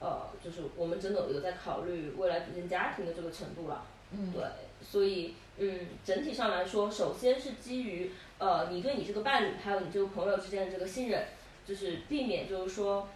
[0.00, 3.84] 呃，就是我们真的有在考虑未来组建家庭的这个程度了。
[4.12, 4.32] 嗯。
[4.32, 4.42] 对，
[4.80, 11.24] 所以嗯，整体上来说，首先是基于呃你对你这个伴侣还有你这个朋友之间的这个信任，
[11.66, 13.08] 就是避免就是说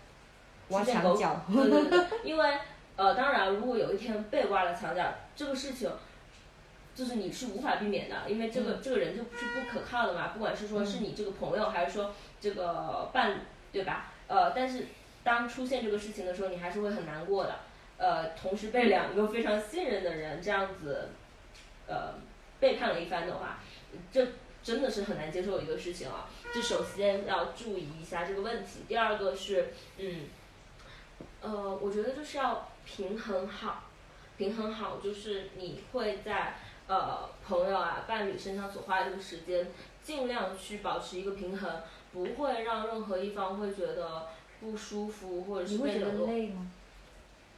[0.71, 1.41] 挖墙脚。
[1.53, 2.05] 对对对。
[2.29, 2.59] 因为
[2.97, 5.89] 呃，当然，如果有一天被挖了墙角，这个事情
[6.97, 13.39] 就是你是无法避免的，因为这个这个人就是不可靠的嘛，不管是说是你这个朋友还是说这个伴侣，
[13.73, 14.11] 对吧？
[14.27, 14.87] 呃，但是。
[15.25, 17.61] 当出现这个事情的时候，你还是会很难过的。
[17.99, 21.11] 呃，同时被两个非常信任的人这样子，
[21.87, 22.15] 呃，
[22.59, 23.61] 背叛了一番的话，
[24.11, 24.27] 这
[24.63, 26.29] 真的是很难接受一个事情啊。
[26.53, 30.23] 就首先要注意一下这个问题，第二个是，嗯，
[31.41, 33.85] 呃，我觉得就是要平衡好，
[34.37, 36.57] 平衡好就是你会在
[36.89, 39.71] 呃朋友啊、伴侣身上所花的这个时间，
[40.03, 44.27] 尽量去保持一个平衡，不会让任何一方会觉得
[44.63, 46.27] 不舒服或者是被冷落。
[46.29, 46.71] 累吗？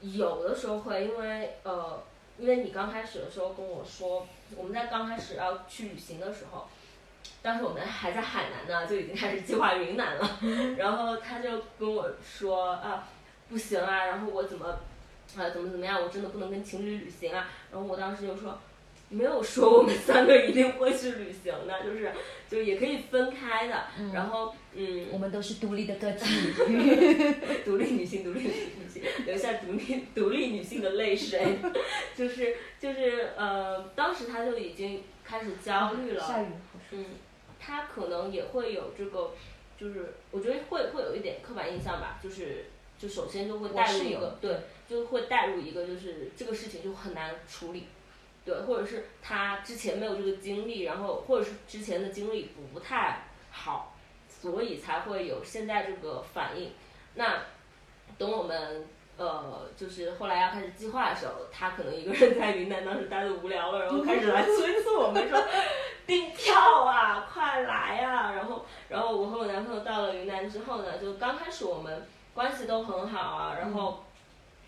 [0.01, 2.03] 有的时候会，因为呃，
[2.39, 4.27] 因为你刚开始的时候跟我说，
[4.57, 6.67] 我们在刚开始要去旅行的时候，
[7.43, 10.39] 当时我们还在海南呢，就已经开始计划云南了。
[10.77, 13.07] 然后他就跟我说啊，
[13.49, 14.67] 不行啊，然后我怎么
[15.37, 17.49] 啊怎么怎么样，我真的不能跟情侣旅行啊。
[17.71, 18.59] 然后我当时就说。
[19.09, 22.11] 没有说我们三个一定会去旅行的，就是
[22.49, 23.85] 就也可以分开的。
[24.13, 26.53] 然后，嗯，我们都是独立的个体，
[27.65, 31.59] 独立女性，独立女性，留下独立独立女性的泪水。
[32.17, 36.25] 就是就是呃，当时他就已经开始焦虑了。
[36.27, 36.47] 下雨。
[36.91, 37.05] 嗯，
[37.61, 39.33] 他可能也会有这个，
[39.79, 42.67] 就是我觉得会会有一点刻板印象吧，就是
[42.99, 44.57] 就首先就会带入一个，对，
[44.89, 47.87] 就会带入一个，就是这个事情就很难处理。
[48.45, 53.95] 对，或者是他之前没有这个经历，然后或者是之前的经历不太好，
[54.29, 56.73] 所以才会有现在这个反应。
[57.15, 57.41] 那
[58.19, 58.87] 等我们
[59.17, 65.43] 呃，就是后来要开始计划的时候，他可能一个人在云南当时待的无聊了，然后开始来催促我们说
[66.07, 68.33] 订票啊，快来啊！
[68.33, 74.05] 然后，然后我和我男朋友到了云南之后呢，就刚开始我们关系都很好啊，然后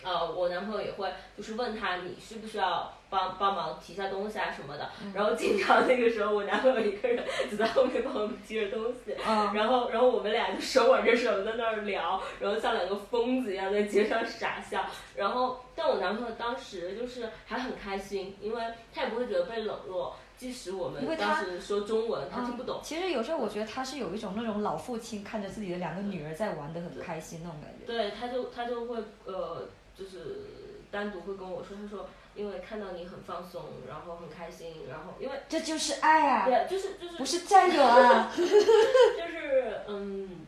[0.03, 2.96] 呃，我男朋友也会就是问他你需不需要。
[3.09, 9.15] 帮帮忙提下东西啊什么的，然后经常那个时候我男朋友一个人就在后面帮我们提着东西，
[9.55, 14.85] 然后然后我们俩就手挽着手在那儿聊，然后像两个疯子一样在街上傻笑，
[15.15, 22.81] 然后但我男朋友当时就是还很开心，因为他也不会觉得被冷落，即使我们当时说中文他听不懂。
[22.83, 27.87] 其实有时候我觉得他是有一种那种老父亲看着自己的两个女儿在玩的很开心那种感觉。
[27.87, 32.09] 对，他就他就会呃就是单独会跟我说，他说。
[32.37, 40.47] 因为看到你很放松，然后很开心，然后因为这就是爱啊，对，就是就是不是占有啊， 就是嗯，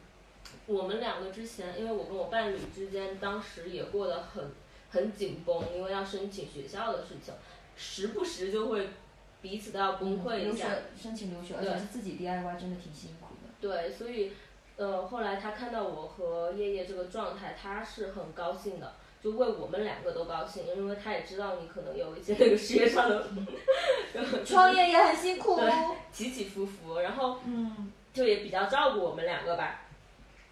[0.66, 4.52] 我们两个之前，因为我跟我伴侣之间当时也过得很
[4.90, 7.32] 很紧绷，因为要申请学校的事情，
[7.76, 8.90] 时不时就会
[9.40, 10.68] 彼此都要崩溃一下。
[11.00, 13.50] 申请留学，而且是自己 DIY，真的挺辛苦的。
[13.60, 14.32] 对，所以
[14.76, 18.92] 呃，后来他看到我和叶叶这个状态，他是很高兴的。
[19.22, 23.26] 就为我们两个都高兴，因为他也知道你可能有一些那个事业上的，
[24.44, 25.56] 创业也很辛苦，
[26.12, 27.38] 起起伏伏，然后
[28.12, 29.82] 就也比较照顾我们两个吧。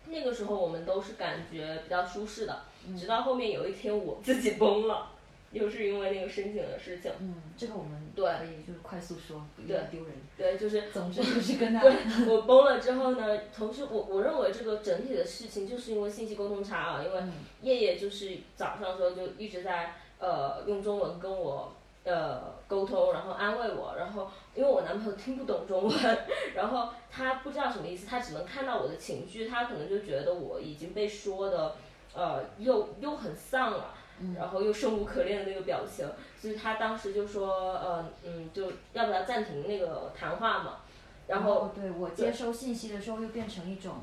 [0.09, 2.63] 那个时候我们都是感觉比较舒适的，
[2.99, 5.11] 直到后面有一天我自己崩了。
[5.53, 10.13] 又是因为那个申请的事情，嗯，这个我们对可以就是快速说，不要丢人。
[10.37, 11.81] 对，就是总之就是跟他。
[11.81, 11.95] 对，
[12.29, 17.23] 我崩了之后呢，同时我我认为这个整体的事情就是因为信息沟通差啊，因为
[17.63, 21.73] 叶叶就是早上的时候就一直在呃用中文跟我
[22.05, 26.19] 呃沟通，然后安慰我，然后因为我男朋友听不懂中文，
[26.55, 31.77] 然后他不知道什么意思，他只能看到我的情绪，他可能就觉得我已经被说的
[32.15, 33.95] 呃又又很丧了。
[34.35, 36.09] 然后又生无可恋的那个表情，
[36.41, 40.77] 所以他当时就说，呃，嗯，就要不要暂停那个谈话嘛？
[41.27, 43.97] 然后对我接收信息的时候又变成一种，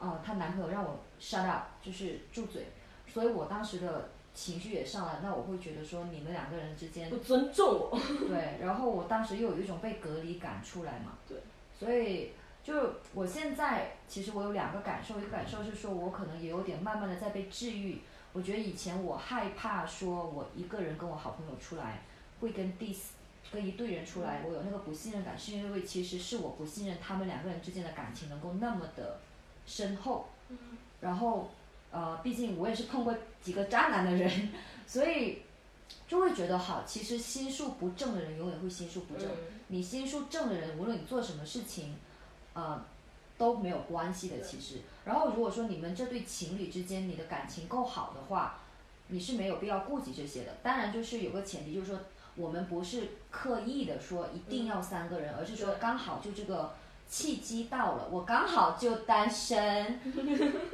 [0.00, 2.66] 呃，她男朋友让我 shut up，就是住嘴，
[3.06, 8.00] 所以我当时的情绪也上来，那我会觉得说你们两个人之间不尊重我。
[8.28, 11.18] 对，然后我当时又有一种被隔离感出来嘛。
[11.28, 11.38] 对。
[11.78, 12.32] 所以
[12.64, 18.00] 就我现在其实我有两个感受，一个感受是说我可能也有点慢慢的在被治愈。
[18.32, 22.02] 我觉得以前我害怕说，我一个人跟我好朋友出来，
[22.40, 23.14] 会跟第四
[23.50, 29.18] 跟一队人出来，我有那个不信任感，是因为其实是我不信任他们两个人之间的感情能够那么的
[29.66, 30.28] 深厚。
[31.00, 31.50] 然后，
[31.90, 33.12] 呃，毕竟我也是碰过
[33.42, 34.50] 几个渣男的人，
[34.86, 35.42] 所以
[36.06, 36.84] 就会觉得好。
[36.86, 39.28] 其实心术不正的人永远会心术不正，
[39.66, 41.96] 你心术正的人，无论你做什么事情，
[42.54, 42.84] 呃。
[43.40, 44.82] 都没有关系的，其实。
[45.06, 48.58] 然后如果说你们这对情侣之间你的感情够好的话，
[49.08, 50.52] 你是没有必要顾及这些的。
[50.62, 51.98] 当然就是有个前提，就是说
[52.36, 56.74] 我们不是刻意的说一定要三个人，而是说刚好就这个
[57.08, 59.98] 契机到了，我刚好就单身，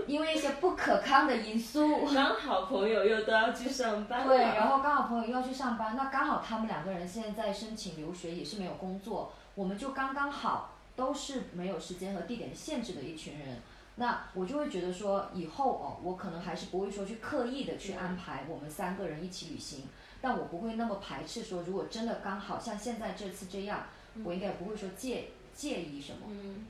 [0.09, 2.05] 因为一些不可抗的因素。
[2.12, 4.27] 刚好朋友又都要去上班。
[4.27, 10.73] 对，然后刚好朋友又要去上班，那刚好他们两个人现在申请留学也是没有工作，我们就刚刚好。
[10.97, 13.59] 都是没有时间和地点限制的一群人，
[13.97, 19.84] 那我就会觉得说，以后哦，我可能还是不会说去刻意的去安排我们三个人一起旅行，
[20.20, 23.86] 但我不会那么排斥说，如果真的刚好像现在这次这样，
[24.24, 26.26] 我应该不会说介介意什么，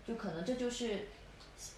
[0.07, 1.07] 就可能这就是，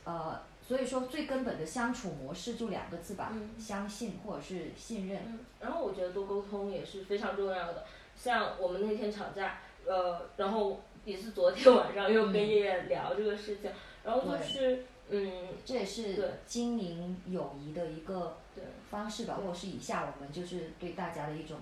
[0.05, 5.39] 呃，所以说最根本的相处模式就两个字吧，相信或者是信任。
[5.61, 7.85] 然后我觉得多沟通也是非常重要的，
[8.17, 13.71] 像我们那天吵架，呃，然后也是昨天晚上又跟叶叶聊这个事情，
[14.05, 18.37] 然后就是，嗯，这也是经营友谊的一个
[18.91, 21.57] 方式吧，或者是以下我们就是对大家的一种。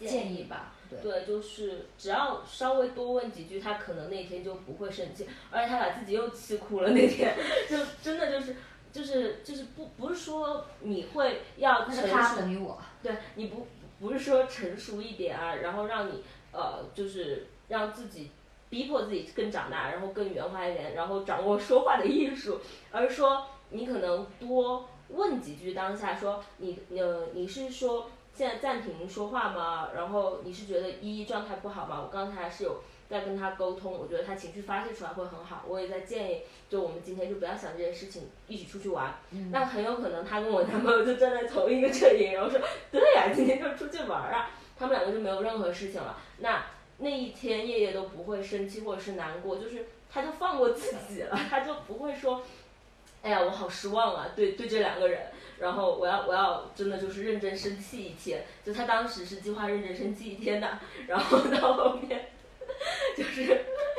[0.00, 6.90] 建议吧，对，就是只要稍微多问几句，他可能那天就不会生气，而且他把自己又气哭了。
[6.90, 7.32] 那天
[7.70, 8.56] 就真的就是
[8.92, 13.68] 就是就是不不是说你会要成熟，等于我，对你不
[14.00, 18.32] 不是说成熟一点啊，然后让你呃就是让自己
[18.74, 22.58] 逼迫自己更长大，然后更圆滑一点，然后掌握说话的艺术，
[22.90, 28.10] 而是说你可能多问几句，当下说你呃你是说。
[28.36, 29.90] 现在暂停说话吗？
[29.94, 32.00] 然后你是觉得依依状态不好吗？
[32.02, 35.62] 我刚才是有在跟他沟通，我觉得他情绪发泄出来会很好。
[35.68, 39.14] 我也在建议，就我们今天就不要想这件事情，一起出去玩。
[39.52, 42.58] 那很有可能他跟我男朋友就站在同一个阵营，然后说
[42.90, 44.50] 对呀，今天就出去玩啊。
[44.76, 46.18] 他们两个就没有任何事情了。
[46.38, 46.60] 那
[47.04, 52.42] 那一天夜夜都不会生气或者是难过，就是他就放过自己了，他就不会说，
[53.22, 55.20] 哎呀，我好失望啊，对对这两个人。
[55.60, 62.30] 然后我要我要真的就是认真生气一天，就他当时是计划认真生气一天的，然后到后面
[63.16, 63.42] 就是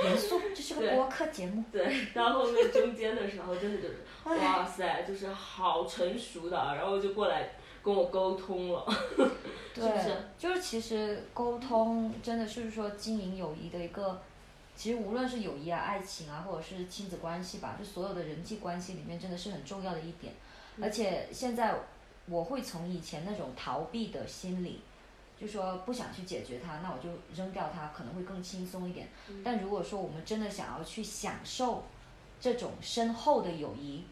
[0.04, 1.64] 严肃，这是个播客节目。
[1.72, 7.52] 对，到后面中间的时候，真的就是哇塞，就是好成熟的，然后就过来
[7.86, 8.84] 跟我沟通了，
[9.76, 10.18] 是不是？
[10.40, 14.20] 就是其实沟通真的是说经营友谊的一个，
[14.76, 20.34] 其实无论是友谊啊、爱情啊，或者是亲子关系吧，就所有的人际关系里面，真的是很重要的一点。
[20.82, 21.76] 而且现在，
[22.26, 24.82] 我会从以前那种逃避的心理，
[25.40, 29.08] 就说不想去解决它，那我就扔掉它，可能会更轻松一点。
[29.44, 31.84] 但如果说我们真的想要去享受
[32.42, 34.04] 这种深厚的友谊，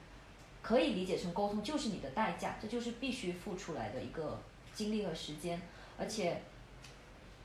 [0.64, 4.40] 可以理解成沟通就是你的代价，这就是必须付出来的一个
[4.74, 5.62] 精力和时间，
[6.00, 6.42] 而且。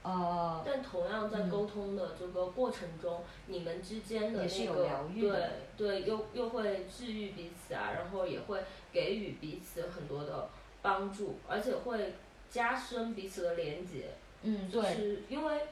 [0.00, 8.62] 呃，但同样在沟通的这个过程中，你们之间的那个对对，又又会治愈彼此啊，然后也会
[8.92, 10.48] 给予彼此很多的
[10.80, 12.14] 帮助，而且会
[12.48, 14.10] 加深彼此的连接。
[14.42, 14.94] 嗯，对。
[14.94, 15.62] 是因为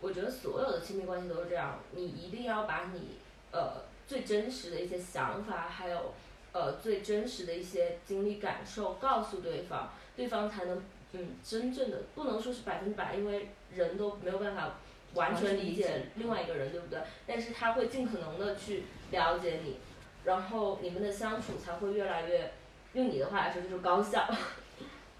[0.00, 3.18] 我觉得所有的亲密关系都是这样，你一定要把你
[3.52, 6.14] 呃最真实的一些想法，还有
[6.52, 10.82] 呃最真实的一些经历感受告诉对方，对方才能。
[11.12, 14.76] 嗯，真正的不能说是百分之百，因为人都没有办法
[15.14, 17.00] 完全理解另外一个人，对不对？
[17.26, 19.78] 但是他会尽可能的去了解你，
[20.22, 22.52] 然后你们的相处才会越来越，
[22.92, 24.24] 用你的话来说就是高效。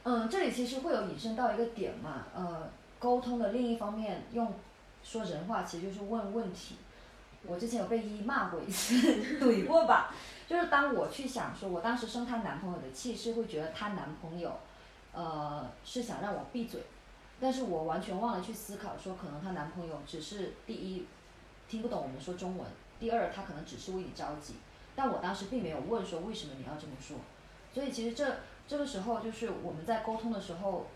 [0.04, 2.70] 嗯， 这里其实会有引申到一个点嘛，呃，
[3.00, 4.54] 沟通的另一方面，用
[5.02, 6.76] 说人话其实就是问问题。
[7.44, 8.94] 我之前有被一骂过一次，
[9.42, 10.14] 怼过吧？
[10.50, 14.52] 就是当我去想说，我当时生她男朋友的气，是会觉得她男朋友。
[15.12, 16.82] 呃，是想让我闭嘴，
[17.38, 21.06] 但是我完全忘了去思考，说可能她男朋友只是第一
[21.68, 22.66] 听不懂我们说中文，
[22.98, 24.54] 第二他可能只是为你着急，
[24.96, 27.16] 但我当时并没有问说为什么你要这么说，
[27.72, 30.88] 所以其实这这个时候就是我们在沟通的时候，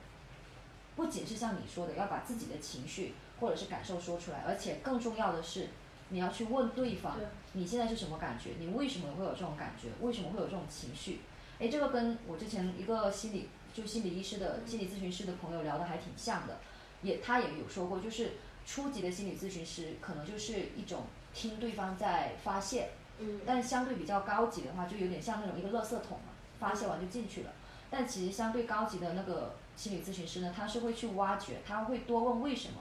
[0.97, 5.69] 不仅是像你说的要把自己的情绪或者是感受说出来，而且更重要的是
[6.09, 7.17] 你要去问对方，
[7.53, 8.51] 你现在是什么感觉？
[8.59, 9.89] 你为什么会有这种感觉？
[10.01, 11.21] 为什么会有这种情绪？
[11.59, 13.49] 哎，这个跟我之前一个心理。
[13.75, 16.59] 就心理医师的心理咨询师的朋友聊的还挺像的，
[17.03, 18.35] 也他也有说过，就是
[18.65, 26.31] 初级的心理咨询师可能就是一种听对方在发泄，嗯，但相对比较高级的话，就有点像那种一个垃圾桶嘛，
[26.61, 27.51] 发泄完就进去了。
[27.91, 32.75] 但其实相对高级的那个心理咨询师呢，他是会去挖掘，他会多问为什么。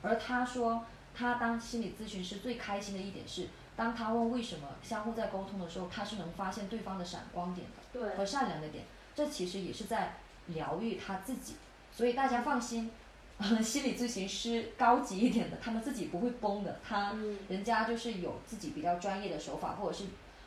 [0.00, 0.86] 而他说，
[1.18, 8.84] 他当心理咨询师最开心的一点是，当他问为什么，相互在沟通的时候，他是能发现对方的闪光点的，对，和善良的点。
[9.14, 10.14] 这其实也是在。
[10.54, 11.56] 疗愈他自己，
[11.92, 12.90] 所以大家放心，
[13.62, 17.14] 心理咨询师高级一点的，他们自己不会崩的，他
[17.50, 20.04] 人家就是有自己比较专业的手法，或者是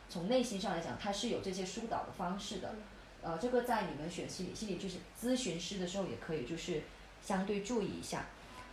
[0.09, 2.73] 从内心上来讲，他是有这些疏导的方式的。
[3.21, 6.81] 呃，这个在你们选心理心理就是咨询师的时候，也可以就是
[7.21, 8.25] 相对注意一下。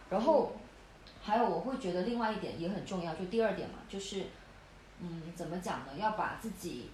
[0.08, 0.52] 然后
[1.28, 4.24] 还有我会觉得另外一点也很重要，就第二点嘛，就是
[5.00, 5.92] 嗯，怎么讲呢？
[5.98, 6.90] 要把自己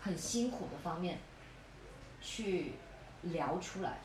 [0.00, 1.18] 很辛苦的方面
[2.20, 2.72] 去。
[3.22, 3.98] 聊出来，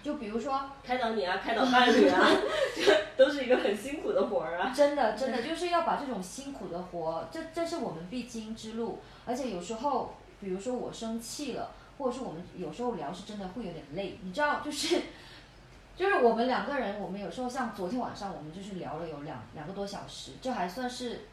[0.00, 2.24] 就比如说开导你啊，开导伴侣啊，
[2.72, 4.72] 这都是一个很辛苦的活儿啊。
[4.72, 9.00] 真的，真的就是要把这种辛苦的活，这这是我们必经之路。
[9.26, 15.02] 而且有时候，比如说我生气了，或者是我们有时候聊是真的会有点累，你知道，就是
[15.96, 21.26] 就是我们两个人，我们有时候像昨天晚上，我们就是聊了有两两个多小时，这还算是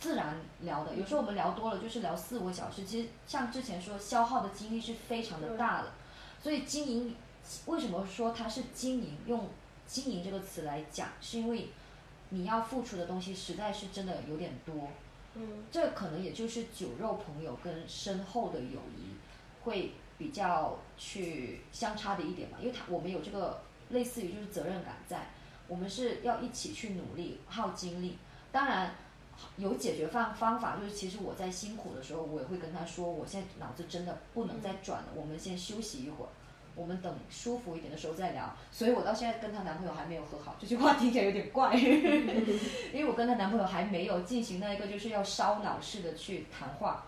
[0.00, 0.94] 自然聊的。
[0.94, 2.84] 有时候我们聊多了，就是聊四五个小时。
[2.84, 5.92] 其实像之前说，消耗的精力是非常的大的。
[6.42, 7.14] 所以经营，
[7.66, 9.18] 为什么说它是经营？
[9.26, 9.48] 用
[9.86, 11.68] 经营这个词来讲，是因为
[12.30, 14.88] 你要付出的东西实在是真的有点多。
[15.34, 15.64] 嗯。
[15.70, 19.14] 这可能也就是酒肉朋友跟深厚的友谊
[19.62, 23.60] 会比较去相差的一点嘛，因为他我们有这个
[23.90, 25.26] 类似于就是责任感在。
[25.68, 28.16] 我们是要一起去努力，耗精力。
[28.52, 28.94] 当然，
[29.56, 36.28] 有解决方方法，就是其实我在辛苦的时候，我也会跟他说，我现在脑子真的不能再转了，我们先休息一会儿，
[36.76, 38.56] 我们等舒服一点的时候再聊。
[38.70, 47.04] 所以我到现在跟她男朋友还没有和好，这句话听起来有点怪， 因为我跟她男朋友还没有进行那一个就是要烧脑式的去谈话。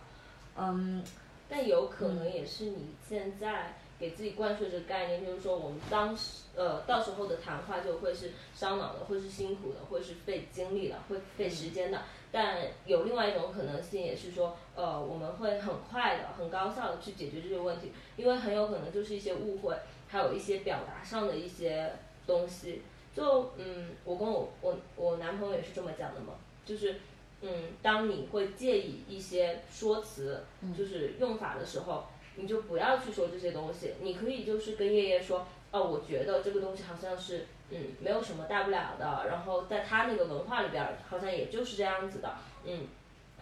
[0.56, 1.04] 嗯，
[1.48, 3.74] 但有可能也是你现在。
[3.98, 12.02] 给自己灌输这个概念，就是说我们当时呃到时候的谈话就会是烧脑的，会是辛苦的，会是费精力的，会费时间的。
[12.30, 19.76] 但有另外一种可能性，也是说呃我们会很快的、很高效的去解决这些问题，因为很有可能就是一些误会，
[20.06, 21.92] 还有一些表达上的一些
[22.26, 22.82] 东西。
[23.16, 26.34] 就嗯，我跟我我我男朋友也是这么讲的嘛，
[26.64, 27.00] 就是
[27.40, 30.44] 嗯，当你会介意一些说辞，
[30.76, 32.04] 就是用法的时候。
[32.40, 42.32] 你就不要去说这些东西，你可以就是跟叶叶说，哦，我觉得这个东西好像是，嗯，没有什么大不了的，然后在他那个文化里边，好像也就是这样子的，
[42.64, 42.86] 嗯，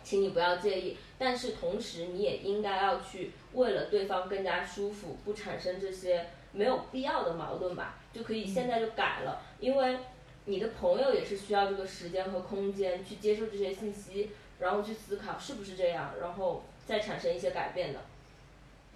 [0.03, 9.99] 请你不要介意，但是同时你也应该要去为了对方更加舒服，不产生这些没有必要的矛盾吧，就可以现在就改了，因为
[10.47, 18.01] 你的朋友也是需要这个时间和空间去接受这些信息，然后去思考是不是这样，然后再产生一些改变的。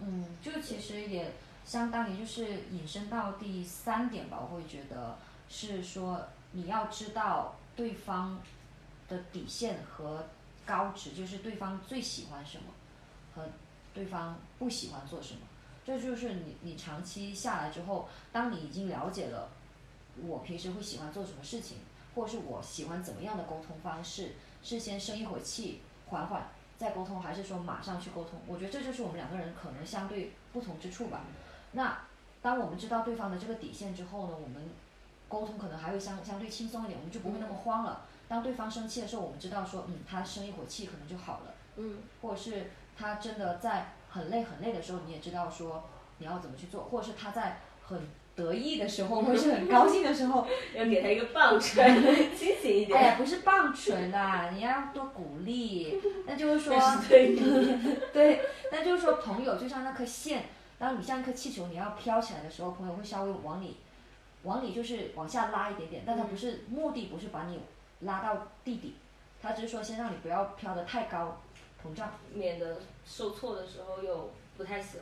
[0.03, 1.33] 嗯，就其实也
[1.65, 5.19] 相当于就是引申到第三点吧，我会觉得
[5.49, 8.41] 是说你要知道对方
[9.09, 10.27] 的底线和
[10.65, 12.65] 高值，就是对方最喜欢什么
[13.35, 13.47] 和
[13.93, 15.41] 对方不喜欢做什么。
[15.85, 19.49] 这就是你你长期下来之后，当你已经了解了
[20.27, 21.79] 我平时会喜欢做什么事情，
[22.15, 26.49] 或者是我喜欢怎么样的沟通方式，是先生一会气，缓缓。
[26.81, 28.41] 再沟通还是说马上去沟通？
[28.47, 31.21] 我觉得这就是我们两个人可能相对不同之处吧。
[31.73, 32.01] 那
[32.41, 34.71] 当我们知道对方的这个底线之后呢，我们
[35.29, 38.07] 沟通可能还会相相对轻松一点，我们就不会那么慌了。
[38.29, 41.55] 当对方生气的时候，我们知道说，嗯，他生一会儿气可能就好了。
[41.77, 41.99] 嗯。
[42.23, 45.85] 或者是他真的在很累很累的时候，你也知道说
[46.17, 48.09] 你要怎么去做，或者是他在很。
[48.41, 51.85] 得意的时候，或是很高兴的时候， 要给他一个棒槌，
[52.35, 52.99] 清醒一点。
[52.99, 56.01] 哎呀，不是棒槌啦，你要多鼓励。
[56.27, 56.75] 那就是说，
[58.13, 58.41] 对，
[58.73, 60.45] 那就是说，朋友就像那颗线，
[60.79, 63.77] 当你像一颗气球，你要飘起来的时候，朋友会稍微往里，
[64.45, 67.61] 往里就是往下拉一点点，但他不是目的，不是把你
[68.01, 68.95] 拉到地底，
[69.43, 71.41] 他只是说先让你不要飘得太高，
[71.85, 75.01] 膨胀，免得受挫的时候又不太行。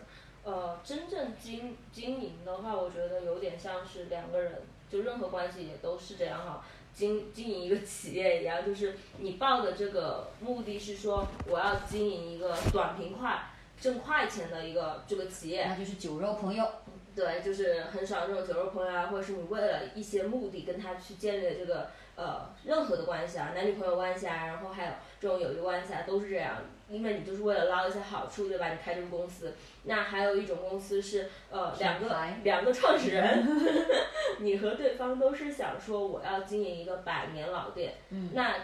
[0.48, 6.64] 呃，真正经经营的话，我觉得有点像是两个人，就任何关系也都是这样哈。
[6.94, 15.66] 经经营一个企业一样，就是你报的这个目的是说，我要经营一个短平快、挣快钱的一个这个企业。
[15.66, 16.66] 那就是酒肉朋友。
[17.14, 26.56] 对，就是很少这种酒肉朋友啊，或者是你为了一些目的跟他去建立这个呃任何的关系啊，男女朋友关系啊，然后还有这种友谊关系啊，都是这样。
[26.90, 28.70] 因为你就是为了捞一些好处，对吧？
[28.70, 29.54] 你开这个公司，
[29.84, 32.08] 那还有一种公司是，呃，两个
[32.42, 33.46] 两个创始人，
[34.40, 37.92] 你和对方都是想说我要经营一个百年老店，
[38.32, 38.54] 那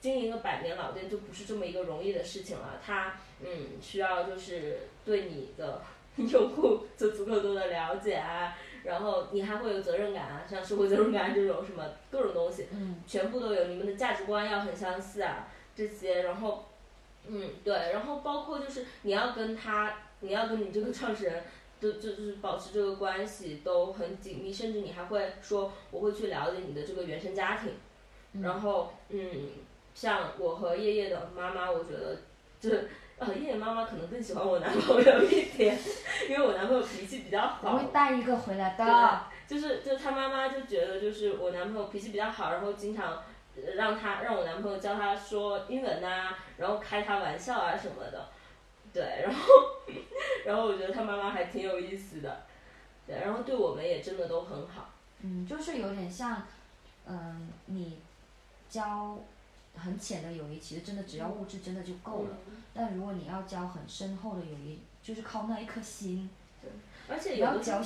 [0.00, 3.48] 经营一个百年老店就不是这么一个容易的事情了，它嗯
[3.80, 5.80] 需要就是对你的
[6.16, 12.66] 用户做足够多的了解啊，然后你还会有责任感啊，像社会责任感这种什么各种东西，
[13.06, 16.66] 全部都有，你们的价值观要很相似啊，这些，然后。
[17.28, 21.44] 嗯，对，然后包括就是你要跟他，你要跟你这个创始人，
[21.80, 27.72] 就就是保持这个关系都很紧密，甚至你还会说我会去了解你的这个原生家庭，
[28.42, 29.20] 然后嗯，
[29.94, 32.16] 像我和叶叶的妈妈，我觉得
[32.58, 32.88] 就是
[33.18, 35.78] 呃叶叶妈妈可能更喜欢我男朋友一点，
[36.28, 37.72] 因为我男朋友脾气比较好。
[37.74, 39.20] 我会带一个回来的。
[39.46, 43.22] 就是就他妈妈就觉得就是我男朋友脾气比较好，然后经常。
[43.76, 48.28] 让他让我男朋友教他说英文呐，然后开他玩笑啊什么的，
[48.92, 49.44] 对，然后
[50.44, 52.42] 然后我觉得他妈妈还挺有意思的，
[53.06, 54.90] 对，然后对我们也真的都很好。
[55.20, 56.42] 嗯，就是有点像，
[57.06, 57.98] 嗯，你
[58.68, 59.18] 交
[59.76, 62.38] 很浅的友谊，其实真的只要物质真的就够了。
[62.72, 66.30] 但如果你要交很深厚的友谊，就是靠那一颗心。
[67.10, 67.82] 而且有的时候，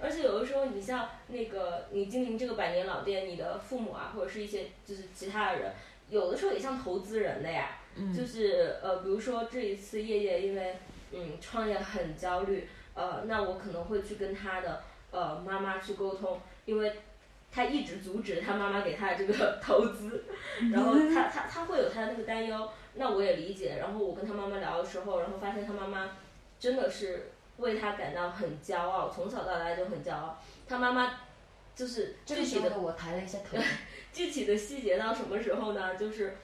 [0.00, 5.72] 而且有的时候，你像那个你经营这个百年老店，你的父母啊，或者是一些就是其他的人，
[6.08, 7.78] 有的时候也像投资人的呀，
[8.16, 10.76] 就是呃，比如说这一次叶叶因为
[11.12, 16.92] 嗯创业很焦虑，呃，那我可能会去跟他的呃妈妈去沟通，因为
[17.50, 20.24] 他一直阻止他妈妈给他的这个 投资，
[20.72, 26.10] 然后他他他会有他的那个担忧，那我也理解，然后我跟他妈妈聊的时候，然后发现他妈妈
[26.58, 30.36] 真的是为他感到很骄傲，从小到大就很骄傲，
[30.66, 31.20] 他妈妈
[31.76, 33.56] 就是具体的我抬了一下 头。
[34.12, 35.94] 具体的细节到什么时候呢？
[35.94, 36.36] 就是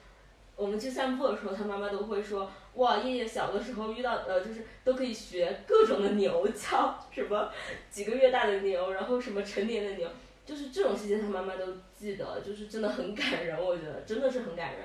[0.55, 7.51] 我们去散步的时候，他妈妈都会说：“哇，叶叶小的时候遇到呃，就是都可以学各种的牛叫，什么
[7.89, 10.07] 几个月大的牛，然后什么成年的牛，
[10.45, 14.81] 就是这种细节，他妈妈都记得，就是真的很感人，我觉得真的是很感人。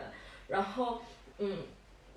[0.48, 1.00] 然后，
[1.38, 1.58] 嗯，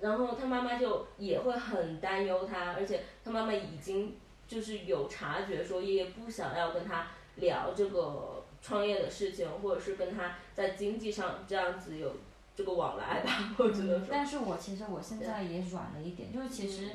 [0.04, 4.16] 然后他妈妈就也会很担忧他，而且他妈妈已经
[4.46, 12.10] 就是有察觉说爷爷不想要跟他聊这个。”创业的事情，或者是跟他在经济上这样子有
[12.56, 14.00] 这个往来吧，我觉得。
[14.10, 16.88] 但是我其实我现在也软了一点，就是其实，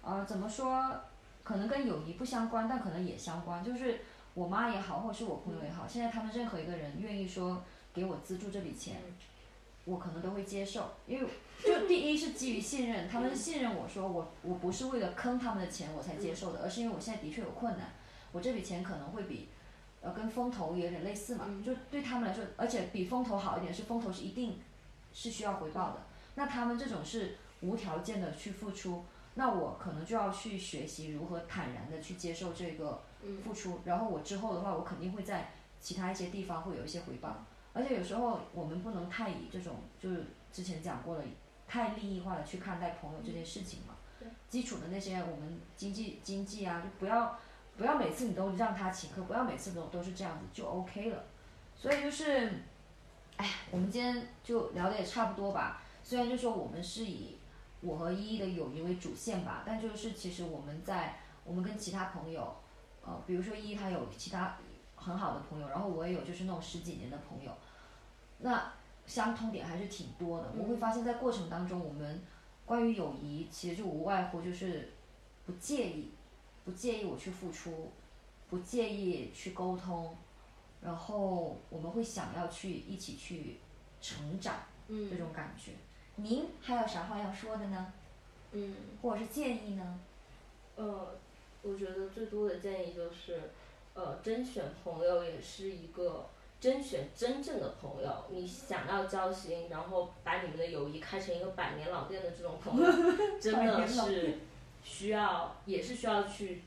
[0.00, 0.98] 呃，怎么说，
[1.44, 3.62] 可能跟友谊不相关，但可能也相关。
[3.62, 4.00] 就是
[4.32, 7.62] 我妈也好，或者是我朋友也好，现在他们任何一个人愿意说
[7.92, 8.96] 给我资助这笔钱，
[9.84, 11.28] 我可能都会接受，因为
[11.64, 17.92] 就第一是基于信任，他们信任我说我我不是为了坑他们的钱我才接受的，而是因为我现在的确有困难，
[18.32, 19.48] 我这笔钱可能会比。
[20.02, 24.58] 呃，跟风投有点类似嘛，就对他们来说，而且比风投好一点是风投是一定
[25.12, 26.02] 是需要回报的。
[26.36, 29.04] 那他们这种是无条件的去付出，
[29.34, 33.02] 那我可能就要去学习如何坦然的去接受这个
[33.44, 33.80] 付出。
[33.84, 35.50] 然后我之后的话，我肯定会在
[35.82, 37.44] 其他一些地方会有一些回报。
[37.74, 41.24] 而且有时候我们不能太以这种就是之前讲过的
[41.70, 43.94] 太利益化的去看待朋友这件事情嘛。
[44.48, 47.38] 基础的那些我们经济经济啊，就不要。
[47.76, 51.24] 不要每次你都让他请客，不要每次都都是这样子就 OK 了。
[51.74, 52.52] 所以就是，
[53.38, 55.80] 哎，我们今天就聊的也差不多吧。
[56.02, 57.38] 虽然就说我们是以
[57.80, 62.54] 我和依依的友谊为主线吧，但就是其实我们在我们跟其他朋友，
[63.02, 64.58] 呃，比如说依依她有其他
[64.94, 67.50] 很好的朋友，然后我也有就是那种十几年的朋友，
[68.38, 68.70] 那
[69.10, 70.52] 相通点还是挺多的。
[70.56, 72.22] 我会发现在过程当中，我们
[72.64, 74.88] 关于友谊其实就无外乎就是
[75.44, 76.12] 不介意。
[76.62, 77.90] 不介意我去付出，
[78.48, 80.14] 不介意去沟通，
[80.80, 83.56] 然后我们会想要去一起去
[84.00, 84.54] 成长，
[84.86, 85.72] 这种感觉。
[86.16, 87.92] 您还有啥话要说的呢？
[88.52, 88.76] 嗯。
[89.00, 90.00] 或者是建议呢？
[90.76, 91.14] 呃，
[91.62, 93.40] 我觉得最多的建议就是，
[93.94, 96.28] 呃，甄选朋友也是一个
[96.60, 98.24] 甄选真正的朋友。
[98.30, 102.92] 你想要交心，然后把你们的友谊开成一个百年老店的这种朋友，
[103.40, 104.38] 真的是。
[104.82, 106.62] 需要也是需要去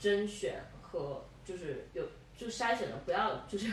[0.00, 2.02] 甄选和就是有
[2.38, 3.70] 就筛选的，不要就是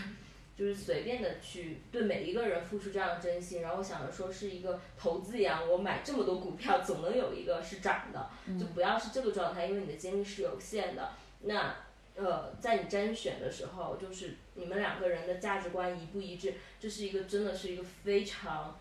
[0.57, 8.29] 就是随便的去对每一个人付出这样的真心，然后想着说是一个投资一样，我买这么多股票总能有一个是涨的，
[8.59, 11.13] 就不要是这个状态，因为你的精力是有限的。
[11.39, 11.73] 那
[12.15, 18.77] 呃，在你甄选的时候，就是你们两个人的价值观一不一致，这是一个真的是一个非常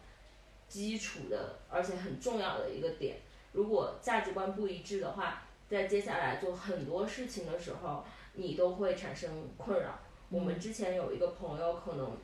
[0.69, 3.17] 基础的而且很重要的一个点。
[3.53, 8.05] 如果价值观不一致的话，在接下来做很多事情的时候，
[8.35, 9.99] 你都会产生困扰。
[10.29, 12.17] 我们之前有一个朋友，可能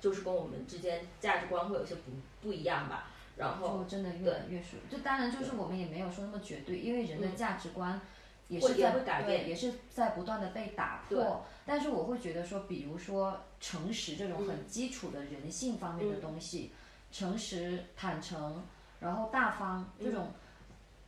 [0.00, 3.10] 就是跟我们之间价值观会有些不不一样吧。
[3.36, 8.00] 然后真的越来越熟，就当然就是我们也没有说那么绝对，因为人的价值观
[8.48, 11.44] 也是在改变，也是在不断的被打破。
[11.64, 16.72] 但是我会觉得说，比如说诚实这种很基础的人性方面的东西，
[17.12, 18.62] 诚实、坦诚，
[19.00, 20.28] 然后大方这种。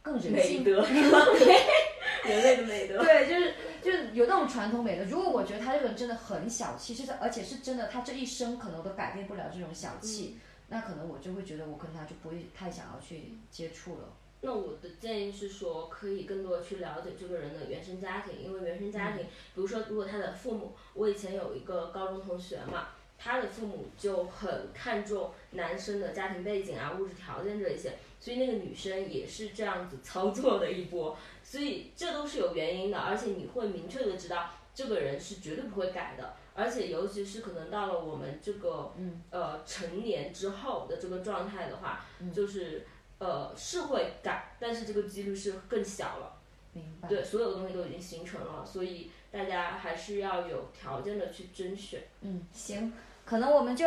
[0.03, 3.05] 更人性 人类的美德。
[3.05, 5.05] 对，就是就是有那种传统美德。
[5.05, 10.39] 如果我觉得他这个人真的很小气，其实而且是真的，他这一生可能都改变不了这种小气，
[10.69, 14.09] 那可能我就会觉得我跟他就不会太想要去接触了。
[14.43, 22.89] 那我的建议是说，可以更多的去了解这个人的原生家庭，因为原生家庭，比如说如果他的父母，我以前有一个高中同学嘛，
[23.19, 27.93] 他的父母就很看重男生的家庭背景啊、物质条件这一些。
[28.19, 38.93] 所以那个女生也是这样子操作的一波，所以这都是有原因的，而且你会明确的知道这个人是绝对不会改的，而且尤其是可能到了我们这个
[39.31, 42.87] 呃成年之后的这个状态的话，就是
[43.21, 46.37] 呃是会改，但是这个几率是更小了。
[46.73, 47.09] 明白。
[47.09, 52.03] 对，所有的东西都已经形成了，所以大家还是要有条件的去甄选。
[52.23, 52.93] 嗯，行。
[53.25, 53.87] 可能我们就，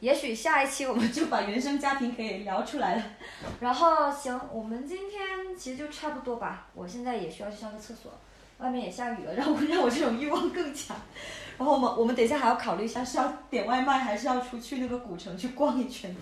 [0.00, 3.04] 也许下一期我们就把原生家庭可以聊出来了。
[3.60, 6.68] 然后行，我们今天其实就差不多吧。
[6.74, 8.10] 我现在也需要去上个厕所。
[8.62, 10.96] 外面也下雨了，让我让我这种欲望更强。
[11.58, 16.14] 然后我们我们等一下还要考虑一下是要点外卖还是要出去那个古城去逛一圈。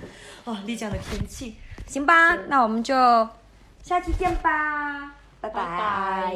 [0.45, 1.57] 哦，丽江的天气，
[1.87, 2.95] 行吧，那我们就
[3.83, 6.35] 下期见吧，拜拜。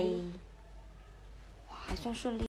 [1.69, 2.43] 哇，还算顺利。